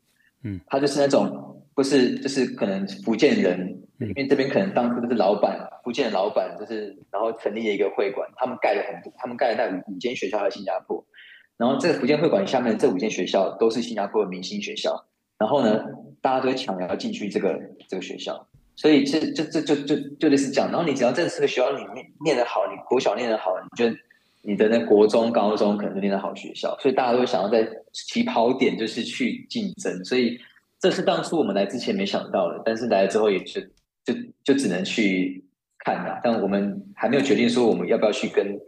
[0.44, 11.04] 嗯，它就是那种不是就是可能福建人，因为这边可能当初就是老板，福建的老板就是然后成立了一个会馆，他们盖了很多，他们盖了那五五间学校在新加坡，
[11.56, 15.06] 然后这个福建会馆下面这五间学校都是新加坡的明星学校。
[15.40, 15.82] 然后呢，
[16.20, 20.70] 大家都会抢着要进去这个这个学校，所以这这这就就就类似这样。
[20.70, 23.96] 然后你只要在这个学校里面念得好，你国小念得好，你就
[24.42, 26.76] 你的那国中、高中可能就念得好学校。
[26.78, 30.04] 所以大家都会想要在起跑点就是去竞争。
[30.04, 30.38] 所以
[30.78, 33.62] 这是当初我们来之前没想到的，但是来了之后也就
[34.04, 34.14] 就
[34.44, 35.42] 就只能去
[35.78, 36.20] 看了。
[36.22, 38.58] 但我们还没有决定说我们要不要去跟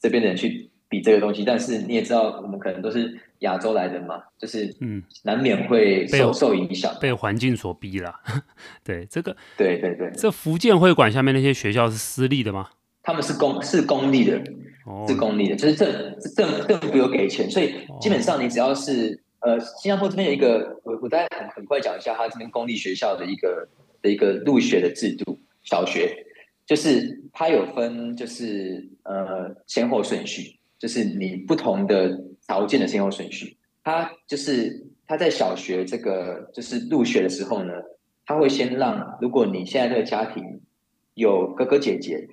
[0.00, 1.42] 这边的人去比这个东西。
[1.44, 3.18] 但是你也知道，我们可能都是。
[3.42, 8.14] 亚洲来的嘛，就是嗯，难免会受、嗯、受影响，被环境所逼了。
[8.86, 12.68] 对这个，对对对，这福建会馆下面那些学校是私立的吗？
[13.02, 14.40] 他们是公是公立的，
[14.86, 15.90] 哦、是公立的，就是政
[16.36, 23.68] 政政府有给钱，所以基本上你只要是、哦、呃，新加坡这边有一个，我我大概很很快讲一下，他这边公立学校的一个
[24.00, 26.24] 的一个入学的制度，小学
[26.64, 32.20] 就是它有分，就是呃先后顺序，就是你不同的。
[32.44, 37.72] 条件的先后顺序，他就是他在小学这个就是入学的时候呢，
[38.26, 40.60] 他会先让，如果你现在这个家庭
[41.14, 42.26] 有哥哥姐姐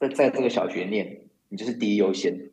[0.00, 2.50] 在在这个小学念，你就是第一优先。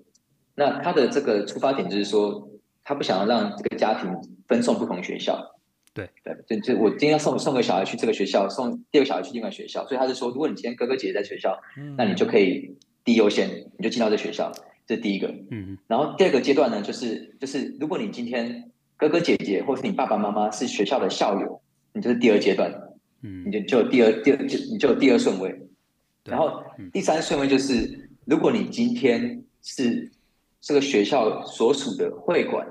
[0.53, 2.47] 那他的这个出发点就是说，
[2.83, 4.15] 他不想要让这个家庭
[4.47, 5.55] 分送不同学校。
[5.95, 11.59] 对对，就就我今天要送送个小孩去这个学校，送第二个小孩去另外学校，所以他是说，如果你今天哥哥姐姐在学校，
[11.97, 14.51] 那你就可以第一优先，你就进到这学校。
[14.89, 21.61] 这第一个，嗯，然后第二个阶段呢，就是就是如果你今天哥哥姐姐或是你爸爸妈妈是学校的校友，
[21.93, 22.73] 你就是第二阶段，
[23.21, 25.55] 嗯，你就就第二第二就你就第二顺位，
[26.23, 30.11] 然后第三顺位就是如果你今天是
[30.59, 32.67] 这个学校所属的会馆，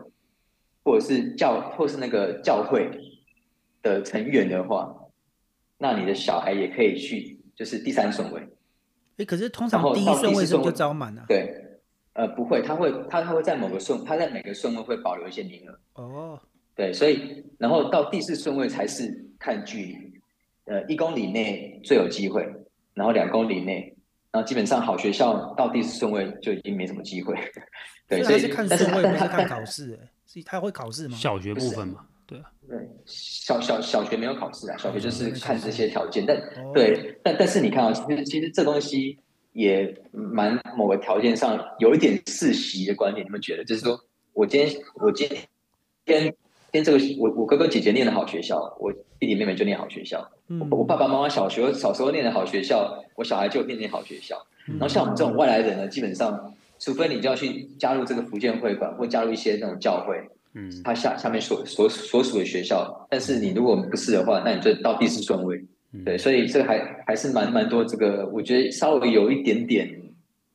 [0.82, 2.90] 或者是教或是那个教会
[3.80, 4.92] 的成员的话，
[5.78, 8.42] 那你的小孩也可以去，就是第三顺位。
[9.18, 11.24] 哎，可是通常第一顺位是不是就招满了？
[11.28, 11.66] 对。
[12.18, 16.02] 呃，不会，他会，他他会在某个顺，他在每个顺位会保留一些名额。
[16.02, 16.40] 哦，
[16.74, 20.20] 对，所以然后到第四顺位才是看距离，
[20.64, 22.44] 呃，一公里内最有机会，
[22.92, 23.94] 然后两公里内，
[24.32, 27.36] 然后基本上好学校到第四顺位就已经没什么机会。
[28.08, 31.16] 对，所以是看顺位，不是看考试，哎，是他会考试吗？
[31.16, 36.36] 小学部分嘛，对啊，对，小小小学没有考试啊，小学就是看这些条件，但
[36.74, 39.16] 对，但但是你看啊，其实其实这东西。
[39.58, 43.64] 也蛮某个条件上有一点世袭的观点，你们觉得？
[43.64, 43.98] 就是说
[44.32, 45.36] 我今天我今天
[46.06, 46.32] 今
[46.70, 50.24] 天这个我我哥哥姐姐念的好学校，我弟弟妹妹就念好学校。
[50.46, 54.36] 嗯、我我爸爸妈妈小学小时候念的好学校，我小孩就念念好学校。
[54.64, 60.22] 然后像我们这种外来人呢，基本上除非你就要去加入这个福建会馆，或加入一些那种教会，
[60.54, 63.08] 嗯，他下下面所所所属的学校。
[63.10, 65.60] 但是你如果不是的话，那你就到第四顺位。
[66.04, 70.02] 对，所以这个还还是蛮蛮多这个，我觉得稍微有一点点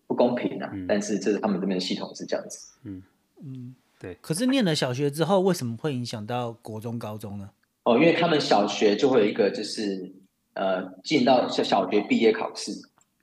[0.06, 0.70] 不公平啊。
[0.72, 2.74] 嗯、但是这是他们这边的系统是这样子。
[2.84, 3.02] 嗯
[3.44, 4.16] 嗯，对。
[4.22, 7.50] 可是念了小学之后，为什么会影响到国中、高中呢？
[7.84, 10.12] 哦，因为他们小学就会有一个，就是
[10.54, 12.72] 呃，进到小小学毕业考试，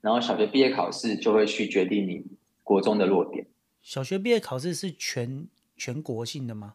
[0.00, 2.24] 然后小学毕业考试就会去决定你
[2.64, 3.46] 国中的落点。
[3.82, 5.46] 小学毕业考试是全
[5.76, 6.74] 全国性的吗？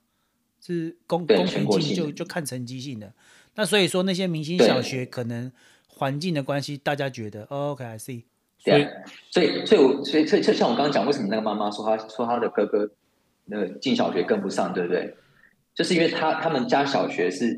[0.62, 3.14] 是公对公平性就全国性的就看成绩性的。
[3.56, 5.52] 那所以说那些明星小学可能
[5.88, 8.24] 环境的关系，大家觉得、哦、OK，I see。
[8.64, 8.92] 对啊，
[9.30, 12.90] 所以所以我所以所以就像我刚刚讲，为什么那个妈妈说她说她的哥哥
[13.46, 15.16] 那个进小学跟不上，对不对？
[15.76, 17.56] 就是因为他他们家小学是，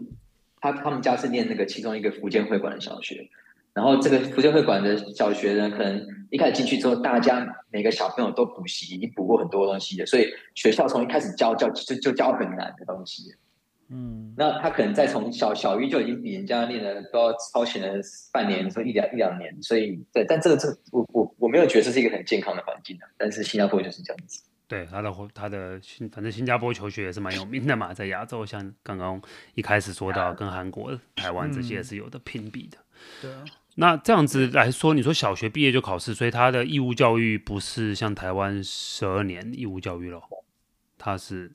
[0.60, 3.30] 他他们家是念那个其中一个福建会馆的小学，
[3.74, 13.34] 然后这个福建会馆的小学呢，可能一开始进去之后，大家每个小朋友都补习，已经补过很多东西的，所以学校从一开始教教就就教很难的东西。
[13.90, 18.02] 嗯，那他可能在从小小一就已经比人家练了都要超前了
[18.34, 24.44] 半年，说一两一两年，所以对，但这个这、我我我没有觉得这是一个很健康的环境的，但是新加坡就是这样子。
[24.68, 29.22] 对他的他的新，反正新加坡求学也是蛮有名的嘛，在亚洲，像刚刚
[29.56, 32.78] 一开始说到，跟韩国、台湾这些是有的拼比的。
[33.22, 33.46] 对啊。
[33.76, 40.22] 那这样子来说，你说小学毕业就考试，所以他的义务教育不是像台湾十二年义务教育了，
[40.98, 41.54] 他是。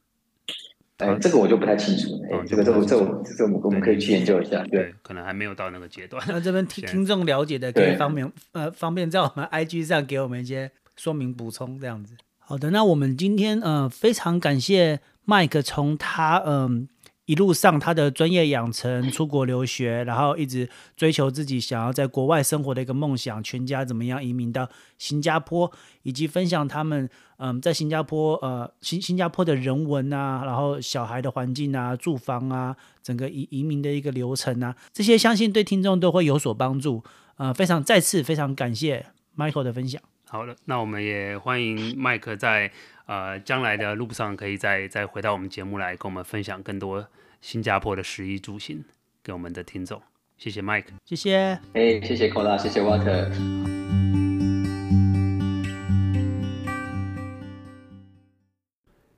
[1.02, 2.08] 哎，这个我就不太清楚。
[2.32, 4.62] 嗯，这个这个这个这个我们可以去研究一下。
[4.70, 6.22] 对，可能还没有到那个阶段。
[6.28, 12.14] 那这边听听众了解的，可以方便呃方便在我们 IG 上给我们一些说明补充，这样子。
[12.38, 16.88] 好的，那我们今天呃非常感谢 Mike 从他嗯、呃、
[17.26, 25.72] 一路上他的专业养成、出国留学，然后一直追求自己想要在国外生活的一个梦想，全家怎么样移民到新加坡，
[26.02, 27.08] 以及分享他们
[27.42, 37.02] 嗯、呃、在新加坡呃新新加坡的人文啊，然后小孩的环境啊、住房啊，整个移移民的一个流程啊，这些相信对听众都会有所帮助。
[37.36, 40.00] 呃，非常再次非常感谢 Michael 的分享。
[40.28, 42.70] 好了，那我们也欢迎麦克在
[43.06, 47.06] 呃将来的路上，可以再再回到我们节目来跟我们分享更多
[47.40, 48.84] 新加坡的食衣住行
[49.24, 50.00] 给我们的听众。
[50.38, 51.58] 谢谢麦克，谢谢。
[51.74, 53.81] 哎谢谢 Kola，谢谢 Water。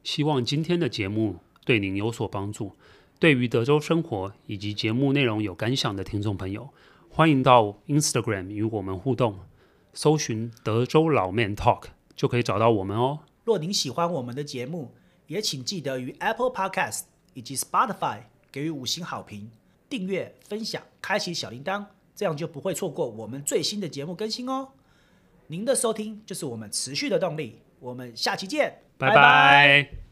[0.05, 2.73] 希望今天的节目对您有所帮助。
[3.19, 6.69] 对于德州生活以及节目内容有感想的听众朋友，
[7.09, 9.41] 欢迎到 Instagram 与我们互动。
[9.95, 11.85] 搜寻德州老 man talk
[12.15, 13.21] 就可以找到我们哦。
[13.45, 14.93] 若您喜欢我们的节目，
[15.29, 19.51] 也请记得于 Apple Podcast 以及 Spotify 给予五星好评、
[19.89, 24.69] 订阅、分享、开启小铃铛，这样就不会错过我们最新的节目更新哦。
[25.47, 27.61] 您的收听就是我们持续的动力。
[27.81, 30.04] 我们下期见，拜拜。